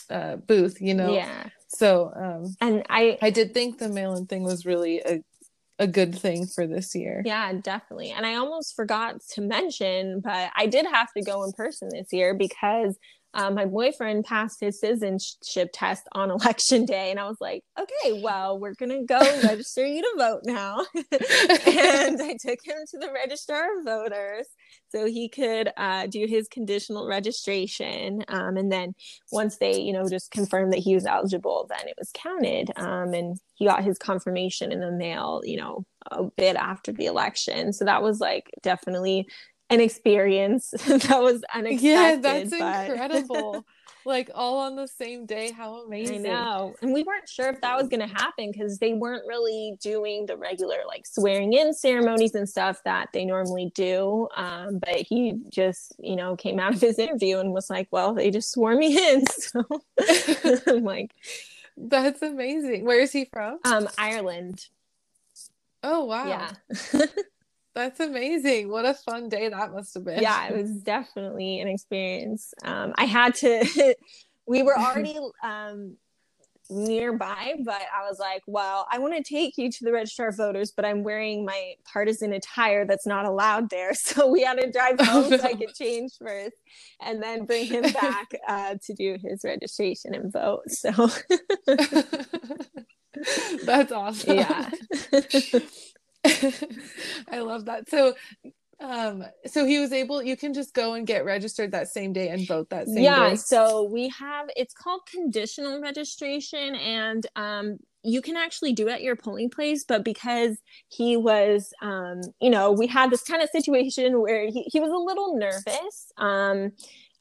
uh, 0.10 0.36
booth. 0.38 0.82
You 0.82 0.94
know. 0.94 1.14
Yeah. 1.14 1.50
So 1.68 2.12
um, 2.16 2.56
and 2.62 2.84
I 2.90 3.18
I 3.22 3.30
did 3.30 3.54
think 3.54 3.78
the 3.78 3.90
mail-in 3.90 4.26
thing 4.26 4.44
was 4.44 4.66
really 4.66 5.00
a 5.00 5.24
a 5.80 5.88
good 5.88 6.14
thing 6.14 6.46
for 6.46 6.68
this 6.68 6.94
year. 6.94 7.24
Yeah, 7.26 7.54
definitely. 7.54 8.12
And 8.12 8.26
I 8.26 8.36
almost 8.36 8.76
forgot 8.76 9.22
to 9.32 9.42
mention, 9.42 10.20
but 10.20 10.52
I 10.56 10.68
did 10.68 10.86
have 10.86 11.12
to 11.14 11.24
go 11.24 11.44
in 11.44 11.54
person 11.54 11.90
this 11.92 12.12
year 12.12 12.34
because 12.34 12.98
um, 13.34 13.56
my 13.56 13.66
boyfriend 13.66 14.26
passed 14.26 14.60
his 14.60 14.80
citizenship 14.80 15.70
test 15.74 16.04
on 16.14 16.32
election 16.32 16.86
day 16.86 17.12
and 17.12 17.20
i 17.20 17.28
was 17.28 17.38
like 17.40 17.64
okay 17.80 18.22
well 18.22 18.60
we're 18.60 18.74
gonna 18.74 19.04
go 19.04 19.20
register 19.44 19.86
you 19.86 20.02
to 20.02 20.14
vote 20.18 20.42
now 20.46 20.86
and 20.96 22.22
i 22.22 22.36
took 22.40 22.60
him 22.64 22.78
to 22.90 22.98
the 22.98 23.12
registrar 23.14 23.78
of 23.78 23.86
voters 23.86 24.48
so 24.92 25.06
he 25.06 25.30
could 25.30 25.72
uh, 25.78 26.08
do 26.08 26.26
his 26.28 26.48
conditional 26.48 27.08
registration 27.08 28.24
um, 28.28 28.58
and 28.58 28.72
then 28.72 28.94
once 29.32 29.58
they 29.58 29.80
you 29.80 29.94
know 29.94 30.08
just 30.08 30.32
confirmed 30.32 30.74
that 30.74 30.80
he 30.80 30.96
was 30.96 31.06
eligible 31.06 31.66
then 31.70 31.88
it 31.88 31.96
was 31.98 32.12
counted 32.14 32.72
um, 32.78 33.14
and 33.14 33.38
he 33.56 33.66
got 33.66 33.84
his 33.84 33.98
confirmation 33.98 34.72
in 34.72 34.80
the 34.80 34.92
mail 34.92 35.42
you 35.44 35.58
know 35.58 35.86
a 36.12 36.24
bit 36.38 36.56
after 36.56 36.92
the 36.92 37.06
election 37.06 37.74
so 37.74 37.86
that 37.86 38.02
was 38.02 38.20
like 38.20 38.50
definitely 38.64 39.28
an 39.70 39.80
experience 39.80 40.72
that 40.88 41.22
was 41.22 41.44
unexpected. 41.54 41.88
Yeah, 41.88 42.16
that's 42.16 42.50
but... 42.50 42.90
incredible. 42.90 43.66
Like 44.06 44.30
all 44.34 44.60
on 44.60 44.76
the 44.76 44.88
same 44.88 45.26
day. 45.26 45.52
How 45.52 45.84
amazing. 45.86 46.26
I 46.26 46.30
know. 46.30 46.76
And 46.82 46.94
we 46.94 47.04
weren't 47.04 47.28
sure 47.28 47.50
if 47.50 47.62
that 47.62 47.78
was 47.78 47.88
going 47.88 48.08
to 48.08 48.14
happen 48.14 48.52
because 48.52 48.80
they 48.80 48.94
weren't 48.94 49.26
really 49.28 49.78
doing 49.82 50.26
the 50.26 50.38
regular 50.38 50.78
like 50.88 51.06
swearing 51.06 51.54
in 51.54 51.74
ceremonies 51.74 52.36
and 52.36 52.48
stuff 52.48 52.82
that 52.86 53.10
they 53.14 53.26
normally 53.26 53.72
do. 53.76 54.28
Um, 54.36 54.80
but 54.80 54.96
he 54.96 55.36
just, 55.50 55.94
you 56.00 56.16
know, 56.16 56.36
came 56.36 56.60
out 56.60 56.74
of 56.74 56.82
his 56.82 57.00
interview 57.00 57.40
and 57.40 57.54
was 57.54 57.70
like, 57.70 57.88
well, 57.92 58.14
they 58.14 58.32
just 58.32 58.52
swore 58.52 58.76
me 58.76 58.98
in. 59.12 59.24
So 59.40 59.64
I'm 60.68 60.84
like, 60.84 61.12
that's 61.78 62.22
amazing. 62.22 62.86
Where 62.86 63.00
is 63.00 63.12
he 63.12 63.26
from? 63.26 63.60
Um, 63.66 63.88
Ireland. 63.98 64.68
Oh, 65.82 66.06
wow. 66.06 66.28
Yeah. 66.28 66.52
That's 67.80 68.02
amazing. 68.02 68.70
What 68.70 68.84
a 68.84 68.94
fun 68.94 69.30
day 69.30 69.48
that 69.48 69.72
must 69.72 69.94
have 69.94 70.04
been. 70.04 70.22
Yeah, 70.22 70.50
it 70.50 70.58
was 70.58 70.70
definitely 70.82 71.62
an 71.62 71.70
experience. 71.70 72.54
Um, 72.66 72.92
I 72.96 73.06
had 73.06 73.36
to, 73.36 73.96
we 74.46 74.64
were 74.64 74.78
already 74.78 75.18
um, 75.44 75.96
nearby, 76.70 77.56
but 77.64 77.82
I 77.96 78.06
was 78.10 78.20
like, 78.20 78.42
well, 78.48 78.86
I 78.92 78.98
want 78.98 79.16
to 79.16 79.24
take 79.24 79.58
you 79.58 79.72
to 79.72 79.86
the 79.86 79.94
registrar 79.94 80.28
of 80.28 80.36
voters, 80.36 80.74
but 80.76 80.84
I'm 80.84 81.04
wearing 81.04 81.46
my 81.46 81.76
partisan 81.86 82.34
attire 82.34 82.86
that's 82.86 83.08
not 83.08 83.24
allowed 83.24 83.70
there. 83.70 83.94
So 83.96 84.30
we 84.30 84.42
had 84.42 84.60
to 84.60 84.70
drive 84.70 84.98
oh, 85.00 85.06
home 85.06 85.24
oh, 85.28 85.30
no. 85.30 85.38
so 85.38 85.44
I 85.46 85.54
could 85.54 85.74
change 85.74 86.12
first 86.22 86.58
and 87.00 87.24
then 87.24 87.46
bring 87.46 87.68
him 87.68 87.84
back 87.94 88.28
uh, 88.46 88.76
to 88.84 88.94
do 88.94 89.18
his 89.24 89.46
registration 89.46 90.14
and 90.14 90.34
vote. 90.34 90.70
So 90.70 91.08
that's 93.64 93.94
awesome. 93.94 94.36
Yeah. 94.36 94.70
I 97.32 97.40
love 97.40 97.66
that. 97.66 97.90
So 97.90 98.16
um 98.82 99.26
so 99.46 99.66
he 99.66 99.78
was 99.78 99.92
able 99.92 100.24
you 100.24 100.38
can 100.38 100.54
just 100.54 100.74
go 100.74 100.94
and 100.94 101.06
get 101.06 101.26
registered 101.26 101.74
that 101.74 101.90
same 101.90 102.14
day 102.14 102.30
and 102.30 102.48
vote 102.48 102.70
that 102.70 102.88
same 102.88 103.04
yeah, 103.04 103.26
day. 103.26 103.30
Yeah, 103.32 103.36
so 103.36 103.84
we 103.84 104.08
have 104.10 104.48
it's 104.56 104.74
called 104.74 105.02
conditional 105.12 105.82
registration 105.82 106.76
and 106.76 107.26
um 107.36 107.78
you 108.04 108.22
can 108.22 108.38
actually 108.38 108.72
do 108.72 108.88
it 108.88 108.92
at 108.92 109.02
your 109.02 109.18
polling 109.18 109.50
place 109.50 109.84
but 109.84 110.06
because 110.06 110.58
he 110.88 111.18
was 111.18 111.74
um 111.82 112.22
you 112.40 112.50
know 112.50 112.72
we 112.72 112.88
had 112.88 113.12
this 113.12 113.24
kind 113.24 113.42
of 113.42 113.50
situation 113.50 114.22
where 114.22 114.46
he, 114.46 114.64
he 114.72 114.80
was 114.80 114.92
a 114.92 114.96
little 114.96 115.38
nervous 115.38 116.14
um 116.18 116.72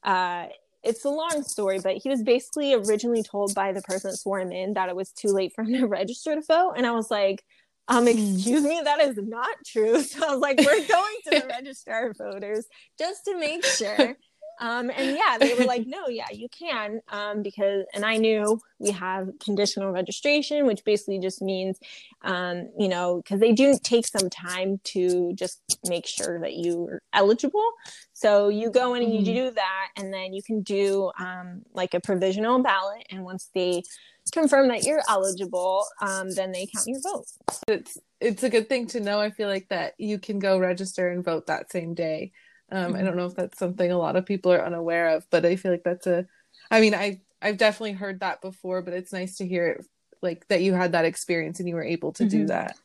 uh 0.03 0.45
it's 0.83 1.03
a 1.03 1.09
long 1.09 1.43
story, 1.43 1.79
but 1.79 1.97
he 1.97 2.09
was 2.09 2.23
basically 2.23 2.73
originally 2.73 3.23
told 3.23 3.53
by 3.53 3.73
the 3.73 3.81
person 3.81 4.11
that 4.11 4.17
swore 4.17 4.39
him 4.39 4.51
in 4.51 4.73
that 4.73 4.89
it 4.89 4.95
was 4.95 5.11
too 5.11 5.29
late 5.29 5.53
for 5.53 5.63
him 5.63 5.73
to 5.73 5.87
register 5.87 6.35
to 6.35 6.41
vote. 6.41 6.73
And 6.77 6.85
I 6.85 6.91
was 6.91 7.11
like, 7.11 7.43
um, 7.89 8.07
excuse 8.07 8.63
me, 8.63 8.79
that 8.83 9.01
is 9.01 9.17
not 9.17 9.55
true. 9.65 10.01
So 10.09 10.25
I 10.25 10.31
was 10.31 10.39
like, 10.39 10.59
we're 10.59 10.87
going 10.87 11.15
to 11.25 11.29
the 11.41 11.47
registrar 11.49 12.09
of 12.09 12.17
voters 12.17 12.65
just 12.97 13.25
to 13.25 13.37
make 13.37 13.65
sure. 13.65 14.15
Um, 14.61 14.91
and 14.93 15.15
yeah, 15.15 15.37
they 15.39 15.53
were 15.53 15.63
like, 15.63 15.87
no, 15.87 16.07
yeah, 16.09 16.27
you 16.33 16.49
can. 16.49 16.99
Um, 17.07 17.41
because, 17.43 17.85
and 17.93 18.03
I 18.03 18.17
knew 18.17 18.59
we 18.77 18.91
have 18.91 19.29
conditional 19.39 19.91
registration, 19.91 20.65
which 20.65 20.83
basically 20.83 21.19
just 21.19 21.41
means, 21.41 21.79
um, 22.23 22.69
you 22.77 22.89
know, 22.89 23.17
because 23.17 23.39
they 23.39 23.53
do 23.53 23.77
take 23.81 24.05
some 24.05 24.29
time 24.29 24.81
to 24.85 25.31
just 25.33 25.61
make 25.87 26.05
sure 26.05 26.41
that 26.41 26.57
you're 26.57 27.01
eligible. 27.13 27.71
So 28.11 28.49
you 28.49 28.69
go 28.69 28.95
in 28.95 29.03
and 29.03 29.13
you 29.13 29.21
mm-hmm. 29.21 29.47
do 29.47 29.51
that, 29.51 29.87
and 29.95 30.13
then 30.13 30.33
you 30.33 30.43
can 30.43 30.61
do 30.61 31.09
um, 31.17 31.61
like 31.73 31.93
a 31.93 32.01
provisional 32.01 32.61
ballot. 32.61 33.05
And 33.09 33.23
once 33.23 33.49
they 33.55 33.83
confirm 34.31 34.67
that 34.69 34.83
you're 34.83 35.01
eligible, 35.09 35.85
um, 36.01 36.29
then 36.31 36.51
they 36.51 36.67
count 36.67 36.87
your 36.87 36.99
vote. 37.01 37.25
It's 37.67 37.97
it's 38.19 38.43
a 38.43 38.49
good 38.49 38.69
thing 38.69 38.87
to 38.87 38.99
know. 38.99 39.19
I 39.19 39.29
feel 39.29 39.47
like 39.47 39.69
that 39.69 39.93
you 39.97 40.19
can 40.19 40.39
go 40.39 40.59
register 40.59 41.09
and 41.09 41.23
vote 41.23 41.47
that 41.47 41.71
same 41.71 41.93
day. 41.93 42.31
Um, 42.71 42.87
mm-hmm. 42.87 42.95
I 42.95 43.01
don't 43.03 43.17
know 43.17 43.25
if 43.25 43.35
that's 43.35 43.57
something 43.57 43.91
a 43.91 43.97
lot 43.97 44.15
of 44.15 44.25
people 44.25 44.51
are 44.51 44.65
unaware 44.65 45.09
of, 45.09 45.25
but 45.29 45.45
I 45.45 45.55
feel 45.55 45.71
like 45.71 45.83
that's 45.83 46.07
a. 46.07 46.25
I 46.69 46.81
mean, 46.81 46.93
I 46.93 47.21
I've 47.41 47.57
definitely 47.57 47.93
heard 47.93 48.19
that 48.19 48.41
before, 48.41 48.81
but 48.81 48.93
it's 48.93 49.13
nice 49.13 49.37
to 49.37 49.47
hear 49.47 49.67
it 49.67 49.85
like 50.21 50.47
that 50.49 50.61
you 50.61 50.73
had 50.73 50.91
that 50.91 51.05
experience 51.05 51.59
and 51.59 51.69
you 51.69 51.75
were 51.75 51.83
able 51.83 52.11
to 52.13 52.23
mm-hmm. 52.23 52.39
do 52.39 52.45
that. 52.47 52.77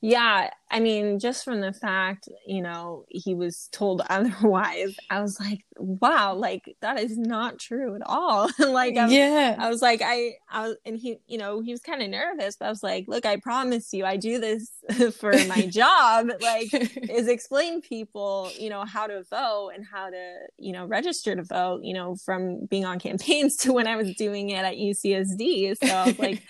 Yeah, 0.00 0.50
I 0.70 0.80
mean, 0.80 1.18
just 1.18 1.44
from 1.44 1.60
the 1.60 1.72
fact, 1.72 2.28
you 2.46 2.62
know, 2.62 3.04
he 3.08 3.34
was 3.34 3.68
told 3.72 4.02
otherwise, 4.08 4.96
I 5.10 5.20
was 5.20 5.38
like, 5.40 5.64
wow, 5.76 6.34
like 6.34 6.76
that 6.80 7.00
is 7.00 7.16
not 7.16 7.58
true 7.58 7.94
at 7.94 8.02
all. 8.04 8.50
like, 8.58 8.96
I, 8.96 9.08
yeah, 9.08 9.56
I 9.58 9.68
was 9.68 9.82
like, 9.82 10.02
I, 10.04 10.34
I 10.50 10.68
was, 10.68 10.76
and 10.84 10.96
he, 10.96 11.18
you 11.26 11.38
know, 11.38 11.60
he 11.60 11.72
was 11.72 11.80
kind 11.80 12.02
of 12.02 12.08
nervous, 12.10 12.56
but 12.56 12.66
I 12.66 12.70
was 12.70 12.82
like, 12.82 13.06
look, 13.08 13.26
I 13.26 13.36
promise 13.36 13.92
you, 13.92 14.04
I 14.04 14.16
do 14.16 14.38
this 14.38 14.70
for 15.18 15.32
my 15.46 15.66
job. 15.66 16.28
Like, 16.40 16.72
is 17.08 17.28
explain 17.28 17.80
people, 17.80 18.50
you 18.58 18.70
know, 18.70 18.84
how 18.84 19.06
to 19.06 19.22
vote 19.30 19.72
and 19.74 19.84
how 19.84 20.10
to, 20.10 20.36
you 20.58 20.72
know, 20.72 20.86
register 20.86 21.34
to 21.36 21.42
vote. 21.42 21.80
You 21.82 21.94
know, 21.94 22.16
from 22.24 22.66
being 22.66 22.84
on 22.84 22.98
campaigns 22.98 23.56
to 23.58 23.72
when 23.72 23.86
I 23.86 23.96
was 23.96 24.14
doing 24.14 24.50
it 24.50 24.64
at 24.64 24.74
UCSD. 24.74 25.76
So 25.82 25.94
I 25.94 26.06
was 26.06 26.18
like 26.18 26.42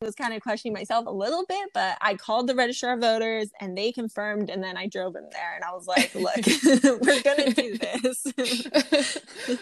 was 0.00 0.14
kind 0.14 0.32
of 0.32 0.42
questioning 0.42 0.72
myself 0.72 1.06
a 1.06 1.10
little 1.10 1.44
bit, 1.46 1.70
but 1.74 1.98
I 2.00 2.14
called 2.14 2.46
the 2.46 2.54
registrar 2.54 2.94
of 2.94 3.00
voters 3.00 3.50
and 3.60 3.76
they 3.76 3.90
confirmed, 3.90 4.48
and 4.48 4.62
then 4.62 4.76
I 4.76 4.86
drove 4.86 5.16
him 5.16 5.26
there, 5.32 5.54
and 5.56 5.64
I 5.64 5.72
was 5.72 5.86
like, 5.86 6.14
"Look, 6.14 6.36
we're 7.02 7.22
gonna 7.22 7.52
do 7.52 7.76
this." 7.78 9.18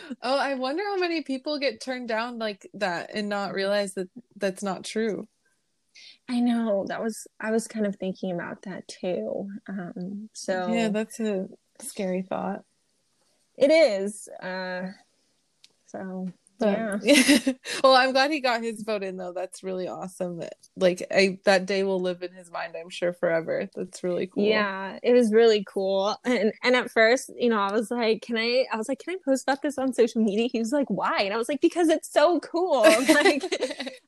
oh, 0.23 0.39
I 0.39 0.55
wonder 0.55 0.83
how 0.85 0.97
many 0.97 1.23
people 1.23 1.59
get 1.59 1.81
turned 1.81 2.09
down 2.09 2.39
like 2.39 2.69
that 2.75 3.11
and 3.15 3.29
not 3.29 3.55
realize 3.55 3.95
that 3.95 4.09
that's 4.37 4.63
not 4.63 4.85
true. 4.85 5.27
I 6.29 6.41
know 6.41 6.85
that 6.89 7.03
was 7.03 7.27
I 7.41 7.51
was 7.51 7.67
kind 7.67 7.87
of 7.87 7.97
thinking 7.97 8.33
about 8.33 8.63
that 8.63 8.87
too. 8.89 9.49
Um, 9.69 10.29
so 10.35 10.69
yeah, 10.71 10.89
that's 10.91 11.19
a 11.19 11.49
scary 11.81 12.23
thought. 12.23 12.63
It 13.57 13.71
is. 13.71 14.29
Uh, 14.29 14.89
so 15.87 16.29
yeah. 16.61 16.99
well, 17.85 17.95
I'm 17.95 18.13
glad 18.13 18.31
he 18.31 18.41
got 18.41 18.63
his 18.63 18.83
vote 18.83 19.03
in 19.03 19.17
though. 19.17 19.33
That's 19.33 19.63
really 19.63 19.89
awesome. 19.89 20.39
That 20.39 20.55
like 20.77 21.07
I 21.11 21.39
that 21.45 21.67
day 21.67 21.83
will 21.83 22.01
live 22.01 22.23
in 22.23 22.33
his 22.33 22.51
mind, 22.51 22.75
I'm 22.79 22.91
sure 22.91 23.13
forever. 23.13 23.69
That's 23.75 24.03
really 24.03 24.27
cool. 24.27 24.45
Yeah, 24.45 24.99
it 25.03 25.13
was 25.13 25.33
really 25.33 25.65
cool. 25.67 26.17
And 26.25 26.53
and 26.63 26.77
at 26.77 26.91
first, 26.91 27.31
you 27.37 27.49
know, 27.49 27.59
I 27.59 27.73
was 27.73 27.91
like, 27.91 28.23
"Can 28.23 28.37
I?" 28.37 28.67
I 28.73 28.77
was 28.77 28.89
like, 28.89 28.99
"Can 28.99 29.15
I 29.15 29.19
post 29.25 29.45
about 29.45 29.63
this 29.63 29.79
on 29.79 29.93
social 29.93 30.23
media?" 30.23 30.49
He 30.51 30.59
was 30.59 30.73
like, 30.73 30.89
"Why?" 30.89 31.21
And 31.21 31.35
I 31.35 31.37
was 31.37 31.49
like, 31.49 31.61
"Because 31.61 31.89
it's 31.89 32.11
so 32.13 32.41
cool." 32.41 32.83
like, 33.09 33.43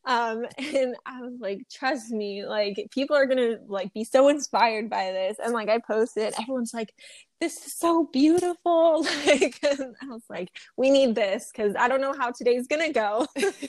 um, 0.04 0.46
and 0.58 0.96
I 1.06 1.20
was 1.20 1.34
like, 1.40 1.62
"Trust 1.70 2.10
me, 2.10 2.46
like 2.46 2.88
people 2.90 3.16
are 3.16 3.26
gonna 3.26 3.58
like 3.66 3.92
be 3.92 4.04
so 4.04 4.28
inspired 4.28 4.88
by 4.88 5.12
this." 5.12 5.36
And 5.42 5.52
like 5.52 5.68
I 5.68 5.78
posted, 5.78 6.34
everyone's 6.40 6.74
like, 6.74 6.94
this 7.40 7.66
is 7.66 7.74
so 7.74 8.08
beautiful. 8.12 9.06
Like, 9.26 9.58
I 9.62 10.06
was 10.06 10.22
like, 10.30 10.50
we 10.76 10.90
need 10.90 11.14
this 11.14 11.50
because 11.52 11.74
I 11.76 11.88
don't 11.88 12.00
know 12.00 12.14
how 12.18 12.30
today's 12.30 12.66
gonna 12.66 12.92
go 12.92 13.26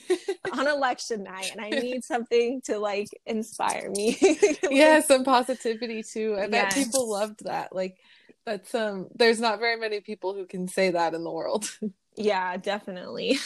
on 0.54 0.68
election 0.68 1.24
night, 1.24 1.52
and 1.52 1.62
I 1.62 1.70
need 1.70 2.04
something 2.04 2.62
to 2.66 2.78
like 2.80 3.10
inspire 3.26 3.90
me. 3.90 4.18
like, 4.22 4.60
yeah, 4.70 5.02
some 5.02 5.24
positivity 5.24 6.04
too. 6.04 6.38
I 6.40 6.48
bet 6.48 6.74
people 6.74 7.10
loved 7.10 7.44
that. 7.46 7.76
Like, 7.76 7.98
that's 8.46 8.74
um, 8.74 9.08
there's 9.16 9.40
not 9.40 9.60
very 9.60 9.78
many 9.78 10.00
people 10.00 10.34
who 10.34 10.46
can 10.46 10.68
say 10.68 10.92
that 10.92 11.14
in 11.14 11.24
the 11.24 11.32
world. 11.32 11.70
yeah, 12.16 12.56
definitely. 12.58 13.38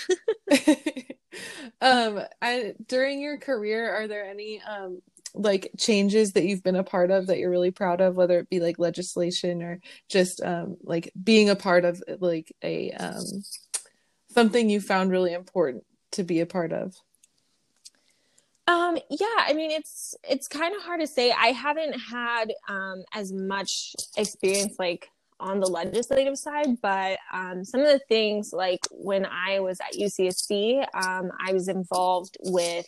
um, 1.81 2.21
I, 2.41 2.75
during 2.87 3.21
your 3.21 3.37
career, 3.37 3.91
are 3.91 4.07
there 4.07 4.25
any 4.25 4.61
um 4.61 5.01
like 5.33 5.71
changes 5.77 6.33
that 6.33 6.45
you've 6.45 6.63
been 6.63 6.75
a 6.75 6.83
part 6.83 7.11
of 7.11 7.27
that 7.27 7.39
you're 7.39 7.49
really 7.49 7.71
proud 7.71 8.01
of 8.01 8.15
whether 8.15 8.39
it 8.39 8.49
be 8.49 8.59
like 8.59 8.77
legislation 8.77 9.63
or 9.63 9.79
just 10.09 10.41
um 10.43 10.77
like 10.83 11.11
being 11.21 11.49
a 11.49 11.55
part 11.55 11.85
of 11.85 12.03
like 12.19 12.55
a 12.63 12.91
um 12.91 13.23
something 14.29 14.69
you 14.69 14.79
found 14.79 15.11
really 15.11 15.33
important 15.33 15.83
to 16.11 16.23
be 16.23 16.39
a 16.39 16.45
part 16.45 16.71
of? 16.71 16.95
Um 18.67 18.97
yeah 19.09 19.27
i 19.39 19.53
mean 19.53 19.71
it's 19.71 20.15
it's 20.23 20.47
kind 20.47 20.75
of 20.75 20.81
hard 20.83 21.01
to 21.01 21.07
say. 21.07 21.31
I 21.31 21.47
haven't 21.47 21.93
had 21.93 22.53
um 22.67 23.03
as 23.13 23.31
much 23.31 23.95
experience 24.15 24.75
like 24.79 25.09
on 25.43 25.59
the 25.59 25.67
legislative 25.67 26.37
side, 26.37 26.81
but 26.81 27.19
um, 27.31 27.65
some 27.65 27.81
of 27.81 27.87
the 27.87 27.99
things 28.07 28.53
like 28.53 28.79
when 28.91 29.25
I 29.25 29.59
was 29.59 29.79
at 29.81 29.93
UCSD, 29.93 30.85
um, 30.95 31.31
I 31.45 31.53
was 31.53 31.67
involved 31.67 32.37
with 32.41 32.87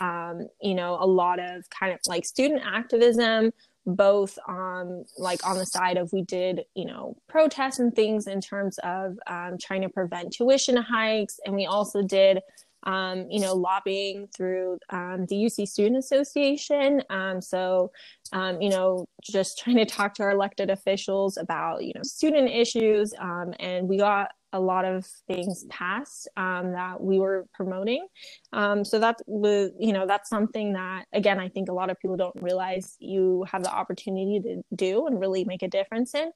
um, 0.00 0.48
you 0.60 0.74
know, 0.74 0.96
a 1.00 1.06
lot 1.06 1.38
of 1.38 1.68
kind 1.70 1.92
of 1.92 2.00
like 2.06 2.24
student 2.24 2.62
activism, 2.64 3.52
both 3.86 4.38
on 4.46 5.04
like 5.16 5.46
on 5.46 5.56
the 5.56 5.66
side 5.66 5.96
of 5.96 6.12
we 6.12 6.22
did, 6.22 6.62
you 6.74 6.86
know, 6.86 7.16
protests 7.28 7.78
and 7.78 7.94
things 7.94 8.26
in 8.26 8.40
terms 8.40 8.78
of 8.82 9.18
um, 9.26 9.56
trying 9.60 9.82
to 9.82 9.88
prevent 9.88 10.32
tuition 10.32 10.76
hikes, 10.76 11.38
and 11.44 11.54
we 11.54 11.66
also 11.66 12.02
did. 12.02 12.40
Um, 12.84 13.26
you 13.28 13.40
know, 13.40 13.52
lobbying 13.52 14.26
through 14.34 14.78
um, 14.88 15.26
the 15.28 15.36
UC 15.36 15.68
Student 15.68 15.98
Association. 15.98 17.02
Um, 17.10 17.42
so, 17.42 17.92
um, 18.32 18.62
you 18.62 18.70
know, 18.70 19.04
just 19.22 19.58
trying 19.58 19.76
to 19.76 19.84
talk 19.84 20.14
to 20.14 20.22
our 20.22 20.30
elected 20.30 20.70
officials 20.70 21.36
about, 21.36 21.84
you 21.84 21.92
know, 21.94 22.02
student 22.02 22.48
issues. 22.48 23.12
Um, 23.20 23.52
and 23.60 23.86
we 23.86 23.98
got 23.98 24.30
a 24.52 24.60
lot 24.60 24.84
of 24.84 25.06
things 25.26 25.64
passed 25.68 26.28
um, 26.36 26.72
that 26.72 27.00
we 27.00 27.18
were 27.18 27.46
promoting. 27.54 28.06
Um, 28.52 28.84
so 28.84 28.98
that 28.98 29.16
was, 29.26 29.70
you 29.78 29.92
know, 29.92 30.06
that's 30.06 30.28
something 30.28 30.72
that, 30.72 31.06
again, 31.12 31.38
I 31.38 31.48
think 31.48 31.68
a 31.68 31.72
lot 31.72 31.90
of 31.90 31.98
people 32.00 32.16
don't 32.16 32.42
realize 32.42 32.96
you 32.98 33.44
have 33.50 33.62
the 33.62 33.72
opportunity 33.72 34.40
to 34.40 34.62
do 34.74 35.06
and 35.06 35.20
really 35.20 35.44
make 35.44 35.62
a 35.62 35.68
difference 35.68 36.14
in. 36.14 36.30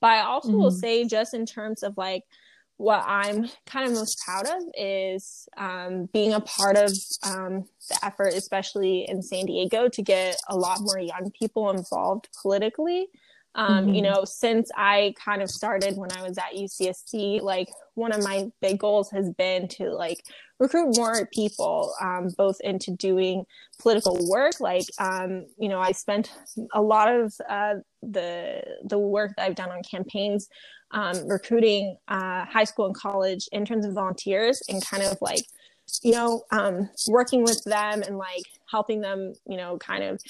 But 0.00 0.10
I 0.10 0.20
also 0.22 0.48
mm-hmm. 0.48 0.58
will 0.58 0.70
say, 0.70 1.04
just 1.04 1.34
in 1.34 1.46
terms 1.46 1.82
of 1.82 1.94
like, 1.96 2.24
what 2.76 3.04
I'm 3.06 3.46
kind 3.66 3.86
of 3.86 3.92
most 3.92 4.22
proud 4.24 4.46
of 4.46 4.62
is 4.74 5.46
um, 5.58 6.08
being 6.14 6.32
a 6.32 6.40
part 6.40 6.78
of 6.78 6.90
um, 7.22 7.66
the 7.90 7.98
effort, 8.02 8.32
especially 8.32 9.04
in 9.06 9.20
San 9.20 9.44
Diego, 9.44 9.90
to 9.90 10.02
get 10.02 10.36
a 10.48 10.56
lot 10.56 10.78
more 10.80 10.98
young 10.98 11.30
people 11.38 11.68
involved 11.68 12.30
politically. 12.40 13.08
Um, 13.54 13.86
mm-hmm. 13.86 13.94
You 13.94 14.02
know, 14.02 14.24
since 14.24 14.70
I 14.76 15.14
kind 15.22 15.42
of 15.42 15.50
started 15.50 15.96
when 15.96 16.12
I 16.12 16.22
was 16.22 16.38
at 16.38 16.54
UCSD, 16.54 17.42
like 17.42 17.68
one 17.94 18.12
of 18.12 18.22
my 18.22 18.50
big 18.60 18.78
goals 18.78 19.10
has 19.10 19.28
been 19.30 19.66
to 19.68 19.90
like 19.90 20.24
recruit 20.58 20.96
more 20.96 21.26
people, 21.32 21.92
um, 22.00 22.28
both 22.36 22.60
into 22.60 22.92
doing 22.92 23.44
political 23.80 24.18
work. 24.28 24.60
Like, 24.60 24.86
um, 24.98 25.46
you 25.58 25.68
know, 25.68 25.80
I 25.80 25.92
spent 25.92 26.32
a 26.72 26.80
lot 26.80 27.12
of 27.12 27.34
uh, 27.48 27.74
the 28.02 28.62
the 28.84 28.98
work 28.98 29.32
that 29.36 29.46
I've 29.46 29.56
done 29.56 29.70
on 29.70 29.82
campaigns 29.82 30.48
um, 30.92 31.26
recruiting 31.28 31.96
uh, 32.08 32.44
high 32.44 32.64
school 32.64 32.86
and 32.86 32.94
college 32.94 33.48
interns 33.52 33.84
and 33.84 33.94
volunteers, 33.94 34.62
and 34.68 34.84
kind 34.84 35.02
of 35.02 35.18
like 35.20 35.44
you 36.02 36.12
know, 36.12 36.42
um, 36.50 36.88
working 37.08 37.42
with 37.42 37.62
them 37.64 38.02
and 38.02 38.18
like 38.18 38.44
helping 38.70 39.00
them, 39.00 39.34
you 39.46 39.56
know, 39.56 39.78
kind 39.78 40.02
of 40.04 40.20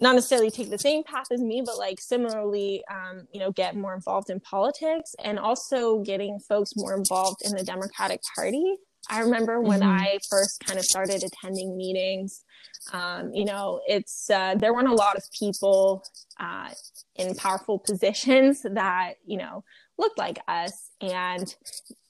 not 0.00 0.14
necessarily 0.14 0.50
take 0.50 0.70
the 0.70 0.78
same 0.78 1.02
path 1.04 1.26
as 1.30 1.40
me, 1.40 1.62
but 1.64 1.76
like 1.78 2.00
similarly, 2.00 2.82
um, 2.90 3.26
you 3.32 3.40
know, 3.40 3.52
get 3.52 3.76
more 3.76 3.94
involved 3.94 4.30
in 4.30 4.40
politics 4.40 5.14
and 5.22 5.38
also 5.38 5.98
getting 6.00 6.38
folks 6.38 6.72
more 6.76 6.96
involved 6.96 7.42
in 7.44 7.54
the 7.54 7.64
Democratic 7.64 8.20
Party. 8.34 8.76
I 9.08 9.20
remember 9.20 9.60
when 9.60 9.80
mm-hmm. 9.80 9.90
I 9.90 10.18
first 10.28 10.62
kind 10.64 10.78
of 10.78 10.84
started 10.84 11.22
attending 11.22 11.76
meetings, 11.76 12.44
um, 12.92 13.32
you 13.34 13.44
know, 13.44 13.80
it's, 13.86 14.30
uh, 14.30 14.54
there 14.56 14.72
weren't 14.72 14.88
a 14.88 14.94
lot 14.94 15.16
of 15.16 15.24
people 15.38 16.04
uh, 16.38 16.70
in 17.16 17.34
powerful 17.34 17.78
positions 17.86 18.62
that, 18.62 19.14
you 19.26 19.38
know, 19.38 19.64
looked 19.98 20.18
like 20.18 20.38
us. 20.48 20.90
And 21.00 21.54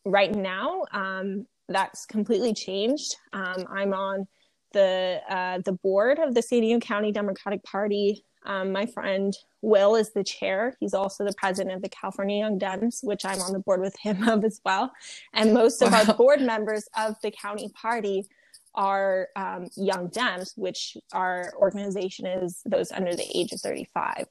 right 0.04 0.34
now, 0.34 0.84
um, 0.92 1.46
that's 1.70 2.04
completely 2.06 2.52
changed. 2.52 3.16
Um, 3.32 3.64
I'm 3.70 3.94
on 3.94 4.26
the 4.72 5.20
uh, 5.28 5.58
the 5.64 5.72
board 5.72 6.18
of 6.18 6.34
the 6.34 6.42
San 6.42 6.60
Diego 6.60 6.80
County 6.80 7.12
Democratic 7.12 7.62
Party. 7.62 8.24
Um, 8.46 8.72
my 8.72 8.86
friend 8.86 9.36
Will 9.62 9.96
is 9.96 10.12
the 10.12 10.24
chair. 10.24 10.76
He's 10.80 10.94
also 10.94 11.24
the 11.24 11.34
president 11.36 11.76
of 11.76 11.82
the 11.82 11.88
California 11.88 12.38
Young 12.38 12.58
Dems, 12.58 13.00
which 13.02 13.24
I'm 13.24 13.40
on 13.40 13.52
the 13.52 13.58
board 13.58 13.80
with 13.80 13.96
him 13.98 14.22
of 14.28 14.44
as 14.44 14.60
well. 14.64 14.92
And 15.32 15.52
most 15.52 15.82
of 15.82 15.92
wow. 15.92 16.04
our 16.06 16.14
board 16.14 16.40
members 16.40 16.88
of 16.96 17.16
the 17.22 17.30
county 17.30 17.70
party 17.70 18.26
are 18.74 19.28
um, 19.36 19.68
Young 19.76 20.08
Dems, 20.08 20.56
which 20.56 20.96
our 21.12 21.52
organization 21.56 22.26
is 22.26 22.62
those 22.64 22.92
under 22.92 23.14
the 23.14 23.26
age 23.34 23.52
of 23.52 23.60
35. 23.60 24.26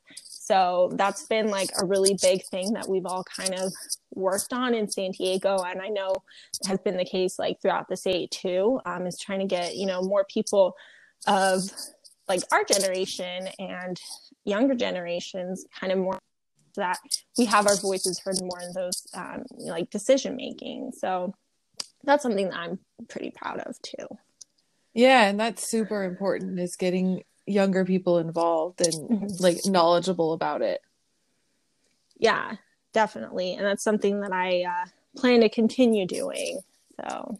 So 0.50 0.90
that's 0.96 1.28
been 1.28 1.52
like 1.52 1.70
a 1.80 1.86
really 1.86 2.18
big 2.20 2.44
thing 2.44 2.74
that 2.74 2.90
we've 2.90 3.06
all 3.06 3.24
kind 3.24 3.54
of 3.54 3.72
worked 4.16 4.52
on 4.52 4.74
in 4.74 4.90
San 4.90 5.12
Diego. 5.12 5.60
And 5.60 5.80
I 5.80 5.90
know 5.90 6.16
has 6.68 6.80
been 6.80 6.98
the 6.98 7.06
case 7.06 7.38
like 7.38 7.62
throughout 7.62 7.88
the 7.88 7.96
state 7.96 8.32
too, 8.32 8.82
um, 8.84 9.06
is 9.06 9.20
trying 9.20 9.42
to 9.42 9.46
get, 9.46 9.76
you 9.76 9.86
know, 9.86 10.02
more 10.02 10.26
people 10.28 10.76
of 11.28 11.62
like 12.28 12.42
our 12.52 12.64
generation 12.64 13.48
and 13.60 14.02
younger 14.44 14.74
generations 14.74 15.68
kind 15.80 15.94
of 15.94 16.00
more 16.00 16.18
that 16.76 16.98
we 17.38 17.46
have 17.46 17.68
our 17.68 17.76
voices 17.76 18.20
heard 18.20 18.42
more 18.42 18.60
in 18.60 18.74
those 18.74 19.06
um, 19.14 19.44
like 19.60 19.92
decision 19.92 20.36
making. 20.36 20.94
So 20.98 21.36
that's 22.04 22.24
something 22.24 22.50
that 22.50 22.58
I'm 22.58 22.80
pretty 23.08 23.30
proud 23.30 23.60
of 23.60 23.80
too. 23.84 24.18
Yeah, 24.96 25.28
and 25.28 25.40
that's 25.40 25.70
super 25.70 26.04
important 26.06 26.60
is 26.60 26.76
getting 26.76 27.22
younger 27.50 27.86
people 27.86 28.20
involved 28.20 28.82
and 28.82 28.94
mm-hmm. 28.94 29.28
like 29.40 29.58
knowledgeable 29.66 30.34
about 30.34 30.62
it. 30.62 30.82
Yeah, 32.18 32.56
definitely. 32.94 33.54
And 33.54 33.66
that's 33.66 33.84
something 33.84 34.22
that 34.22 34.32
I 34.32 34.64
uh, 34.64 34.86
plan 35.18 35.42
to 35.42 35.50
continue 35.50 36.06
doing. 36.06 36.62
So, 37.00 37.40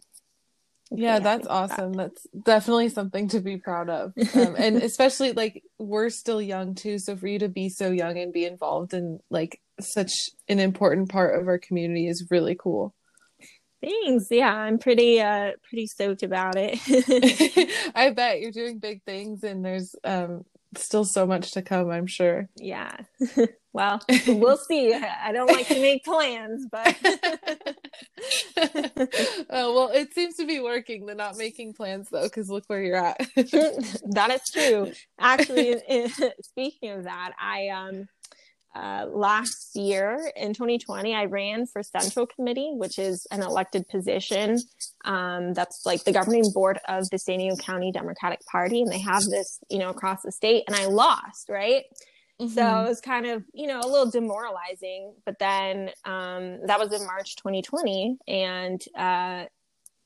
yeah, 0.90 1.18
that's 1.20 1.46
awesome. 1.46 1.92
That. 1.92 2.10
That's 2.14 2.26
definitely 2.44 2.88
something 2.88 3.28
to 3.28 3.40
be 3.40 3.58
proud 3.58 3.88
of. 3.88 4.12
Um, 4.34 4.56
and 4.58 4.76
especially 4.82 5.32
like 5.32 5.62
we're 5.78 6.10
still 6.10 6.42
young 6.42 6.74
too. 6.74 6.98
So, 6.98 7.16
for 7.16 7.26
you 7.26 7.38
to 7.40 7.48
be 7.48 7.68
so 7.68 7.90
young 7.90 8.18
and 8.18 8.32
be 8.32 8.44
involved 8.44 8.94
in 8.94 9.20
like 9.30 9.60
such 9.80 10.12
an 10.48 10.58
important 10.58 11.10
part 11.10 11.38
of 11.38 11.46
our 11.46 11.58
community 11.58 12.08
is 12.08 12.26
really 12.30 12.56
cool. 12.58 12.94
Thanks. 13.82 14.26
Yeah, 14.30 14.54
I'm 14.54 14.78
pretty 14.78 15.20
uh 15.20 15.52
pretty 15.68 15.86
stoked 15.86 16.22
about 16.22 16.54
it. 16.56 16.78
I 17.94 18.10
bet 18.10 18.40
you're 18.40 18.52
doing 18.52 18.78
big 18.78 19.02
things 19.04 19.42
and 19.42 19.64
there's 19.64 19.96
um 20.04 20.44
still 20.76 21.04
so 21.04 21.26
much 21.26 21.52
to 21.52 21.62
come, 21.62 21.90
I'm 21.90 22.06
sure. 22.06 22.48
Yeah. 22.56 22.96
well, 23.72 24.00
we'll 24.26 24.56
see. 24.56 24.92
I 24.94 25.32
don't 25.32 25.50
like 25.50 25.66
to 25.68 25.80
make 25.80 26.04
plans, 26.04 26.66
but 26.70 26.96
oh, 29.50 29.74
well, 29.74 29.90
it 29.92 30.12
seems 30.14 30.36
to 30.36 30.46
be 30.46 30.60
working. 30.60 31.06
The 31.06 31.14
not 31.14 31.36
making 31.36 31.74
plans 31.74 32.08
though, 32.10 32.24
because 32.24 32.50
look 32.50 32.64
where 32.66 32.82
you're 32.82 33.04
at. 33.04 33.18
that 33.34 34.30
is 34.30 34.50
true. 34.50 34.92
Actually, 35.18 35.72
in, 35.72 35.80
in, 35.88 36.10
speaking 36.42 36.90
of 36.90 37.04
that, 37.04 37.32
I 37.40 37.68
um 37.68 38.08
uh, 38.74 39.06
last 39.10 39.74
year 39.74 40.32
in 40.36 40.54
2020, 40.54 41.14
I 41.14 41.24
ran 41.24 41.66
for 41.66 41.82
Central 41.82 42.26
Committee, 42.26 42.70
which 42.74 42.98
is 42.98 43.26
an 43.30 43.42
elected 43.42 43.88
position. 43.88 44.58
Um, 45.04 45.54
that's 45.54 45.84
like 45.84 46.04
the 46.04 46.12
governing 46.12 46.50
board 46.52 46.78
of 46.88 47.10
the 47.10 47.18
San 47.18 47.38
Diego 47.38 47.56
County 47.56 47.90
Democratic 47.90 48.40
Party, 48.46 48.82
and 48.82 48.90
they 48.90 49.00
have 49.00 49.24
this, 49.24 49.58
you 49.68 49.78
know, 49.78 49.90
across 49.90 50.22
the 50.22 50.30
state. 50.30 50.64
And 50.68 50.76
I 50.76 50.86
lost, 50.86 51.48
right? 51.48 51.84
Mm-hmm. 52.40 52.54
So 52.54 52.62
it 52.62 52.88
was 52.88 53.00
kind 53.00 53.26
of, 53.26 53.42
you 53.52 53.66
know, 53.66 53.80
a 53.80 53.86
little 53.88 54.10
demoralizing. 54.10 55.14
But 55.26 55.38
then 55.38 55.90
um, 56.04 56.64
that 56.66 56.78
was 56.78 56.92
in 56.92 57.04
March 57.06 57.36
2020, 57.36 58.18
and 58.28 58.80
uh, 58.96 59.44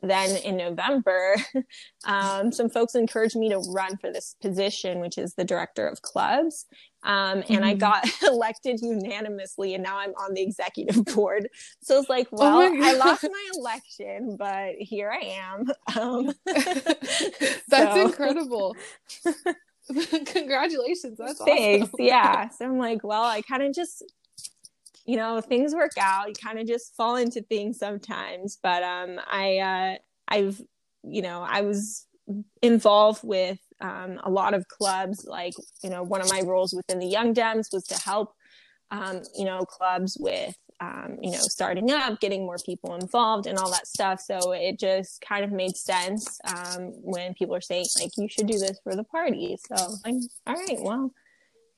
then 0.02 0.36
in 0.38 0.56
November, 0.56 1.36
um, 2.06 2.52
some 2.52 2.68
folks 2.68 2.94
encouraged 2.94 3.36
me 3.36 3.50
to 3.50 3.58
run 3.58 3.96
for 3.98 4.12
this 4.12 4.36
position, 4.40 5.00
which 5.00 5.18
is 5.18 5.34
the 5.34 5.44
director 5.44 5.86
of 5.86 6.02
clubs. 6.02 6.66
Um, 7.04 7.38
and 7.38 7.44
mm-hmm. 7.44 7.64
I 7.64 7.74
got 7.74 8.06
elected 8.22 8.80
unanimously, 8.80 9.74
and 9.74 9.82
now 9.82 9.98
I'm 9.98 10.10
on 10.10 10.34
the 10.34 10.42
executive 10.42 11.04
board. 11.14 11.48
So 11.82 11.98
it's 12.00 12.08
like, 12.08 12.28
oh 12.32 12.38
well, 12.38 12.58
oh 12.62 12.82
I 12.82 12.92
lost 12.96 13.24
my 13.24 13.50
election, 13.56 14.36
but 14.38 14.74
here 14.78 15.10
I 15.10 15.38
am. 15.38 15.70
Um, 15.98 16.32
That's 17.68 17.96
incredible. 17.96 18.74
Congratulations. 20.26 21.18
That's 21.18 21.42
Thanks. 21.44 21.88
Awesome. 21.88 22.04
yeah. 22.04 22.48
So 22.48 22.64
I'm 22.64 22.78
like, 22.78 23.04
well, 23.04 23.24
I 23.24 23.42
kind 23.42 23.62
of 23.62 23.74
just, 23.74 24.02
you 25.04 25.16
know, 25.16 25.40
things 25.42 25.74
work 25.74 25.92
out. 26.00 26.28
You 26.28 26.34
kind 26.42 26.58
of 26.58 26.66
just 26.66 26.96
fall 26.96 27.16
into 27.16 27.42
things 27.42 27.78
sometimes. 27.78 28.58
But 28.62 28.82
um, 28.82 29.20
I, 29.30 29.58
uh, 29.58 29.96
I've, 30.26 30.60
you 31.02 31.20
know, 31.20 31.42
I 31.46 31.60
was 31.60 32.06
involved 32.62 33.22
with 33.22 33.58
um, 33.80 34.20
a 34.24 34.30
lot 34.30 34.54
of 34.54 34.66
clubs. 34.68 35.24
Like, 35.28 35.54
you 35.82 35.90
know, 35.90 36.02
one 36.02 36.20
of 36.20 36.30
my 36.30 36.42
roles 36.42 36.72
within 36.72 36.98
the 36.98 37.06
Young 37.06 37.34
Dems 37.34 37.72
was 37.72 37.84
to 37.84 37.98
help, 37.98 38.34
um, 38.90 39.22
you 39.36 39.44
know, 39.44 39.60
clubs 39.60 40.16
with 40.18 40.54
um, 40.80 41.18
you 41.20 41.30
know, 41.30 41.38
starting 41.40 41.90
up, 41.90 42.20
getting 42.20 42.44
more 42.44 42.56
people 42.64 42.94
involved, 42.94 43.46
and 43.46 43.58
all 43.58 43.70
that 43.70 43.86
stuff. 43.86 44.20
So 44.20 44.52
it 44.52 44.78
just 44.78 45.20
kind 45.20 45.44
of 45.44 45.52
made 45.52 45.76
sense 45.76 46.38
um, 46.44 46.92
when 47.02 47.34
people 47.34 47.54
are 47.54 47.60
saying 47.60 47.86
like, 48.00 48.10
"You 48.16 48.28
should 48.28 48.46
do 48.46 48.58
this 48.58 48.78
for 48.82 48.94
the 48.94 49.04
party." 49.04 49.56
So 49.68 49.96
I'm 50.04 50.20
all 50.46 50.54
right. 50.54 50.78
Well, 50.80 51.12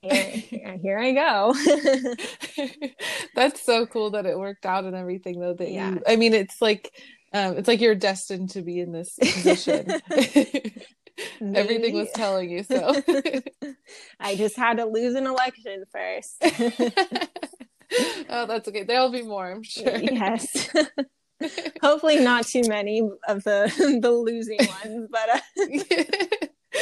here, 0.01 0.23
here 0.81 0.99
I 0.99 1.11
go. 1.11 1.53
That's 3.35 3.61
so 3.61 3.85
cool 3.85 4.11
that 4.11 4.25
it 4.25 4.37
worked 4.37 4.65
out 4.65 4.85
and 4.85 4.95
everything. 4.95 5.39
Though 5.39 5.53
that 5.53 5.71
yeah. 5.71 5.91
you, 5.91 6.01
I 6.07 6.15
mean, 6.15 6.33
it's 6.33 6.61
like, 6.61 6.91
um, 7.33 7.57
it's 7.57 7.67
like 7.67 7.81
you're 7.81 7.95
destined 7.95 8.51
to 8.51 8.61
be 8.61 8.79
in 8.79 8.91
this 8.91 9.15
position. 9.19 9.87
Everything 11.41 11.93
was 11.93 12.11
telling 12.11 12.49
you 12.49 12.63
so. 12.63 13.01
I 14.19 14.35
just 14.35 14.55
had 14.55 14.77
to 14.77 14.85
lose 14.85 15.15
an 15.15 15.27
election 15.27 15.83
first. 15.91 16.37
oh, 18.29 18.45
that's 18.45 18.67
okay. 18.67 18.83
There'll 18.83 19.11
be 19.11 19.23
more, 19.23 19.51
I'm 19.51 19.63
sure. 19.63 19.97
Yes. 19.97 20.69
Hopefully, 21.81 22.19
not 22.19 22.47
too 22.47 22.63
many 22.67 23.01
of 23.27 23.43
the 23.43 23.99
the 24.01 24.11
losing 24.11 24.57
ones, 24.83 25.07
but 25.11 25.29
uh... 25.29 26.25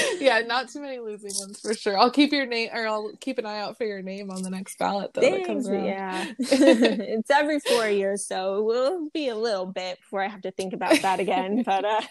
yeah, 0.20 0.40
not 0.40 0.70
too 0.70 0.82
many 0.82 1.00
losing 1.00 1.32
ones 1.40 1.60
for 1.60 1.74
sure. 1.74 1.98
I'll 1.98 2.12
keep 2.12 2.32
your 2.32 2.46
name, 2.46 2.70
or 2.74 2.88
I'll 2.88 3.12
keep 3.20 3.38
an 3.38 3.46
eye 3.46 3.60
out 3.60 3.78
for 3.78 3.86
your 3.86 4.02
name 4.02 4.32
on 4.32 4.42
the 4.44 4.50
next 4.50 4.78
ballot 4.78 5.14
though. 5.14 5.22
Thanks, 5.22 5.40
that 5.40 5.48
comes 5.48 5.70
around. 5.70 5.86
Yeah, 5.86 6.26
it's 6.40 7.30
every 7.30 7.60
four 7.60 7.88
years, 7.88 8.26
so 8.28 8.60
it 8.60 8.64
will 8.64 9.10
be 9.14 9.30
a 9.30 9.36
little 9.36 9.66
bit 9.66 10.00
before 10.00 10.24
I 10.24 10.28
have 10.28 10.42
to 10.42 10.52
think 10.52 10.74
about 10.74 11.02
that 11.02 11.20
again. 11.20 11.64
But 11.64 11.86
uh... 11.86 12.02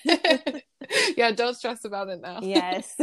yeah, 1.16 1.30
don't 1.32 1.54
stress 1.54 1.84
about 1.84 2.08
it 2.08 2.20
now. 2.20 2.40
Yes. 2.42 2.96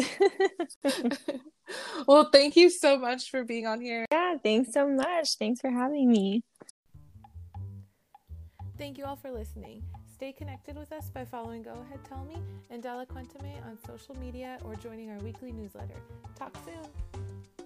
well, 2.08 2.30
thank 2.32 2.56
you 2.56 2.70
so 2.70 2.98
much 2.98 3.30
for 3.30 3.44
being 3.44 3.68
on 3.68 3.82
here. 3.82 4.06
Yeah, 4.12 4.38
thanks 4.44 4.74
so 4.74 4.88
much. 4.88 5.38
Thanks 5.38 5.62
for 5.62 5.70
having 5.70 6.10
me. 6.10 6.44
Thank 8.78 8.98
you 8.98 9.06
all 9.06 9.16
for 9.16 9.32
listening. 9.32 9.84
Stay 10.22 10.34
connected 10.34 10.78
with 10.78 10.92
us 10.92 11.10
by 11.10 11.26
following 11.26 11.64
Go 11.64 11.72
Ahead 11.72 12.06
Tell 12.08 12.24
Me 12.26 12.36
and 12.70 12.84
Dale 12.84 13.08
Cuéntame 13.08 13.66
on 13.66 13.76
social 13.88 14.16
media 14.20 14.60
or 14.64 14.76
joining 14.76 15.10
our 15.10 15.18
weekly 15.18 15.52
newsletter. 15.52 15.96
Talk 16.38 16.56
soon. 16.64 17.61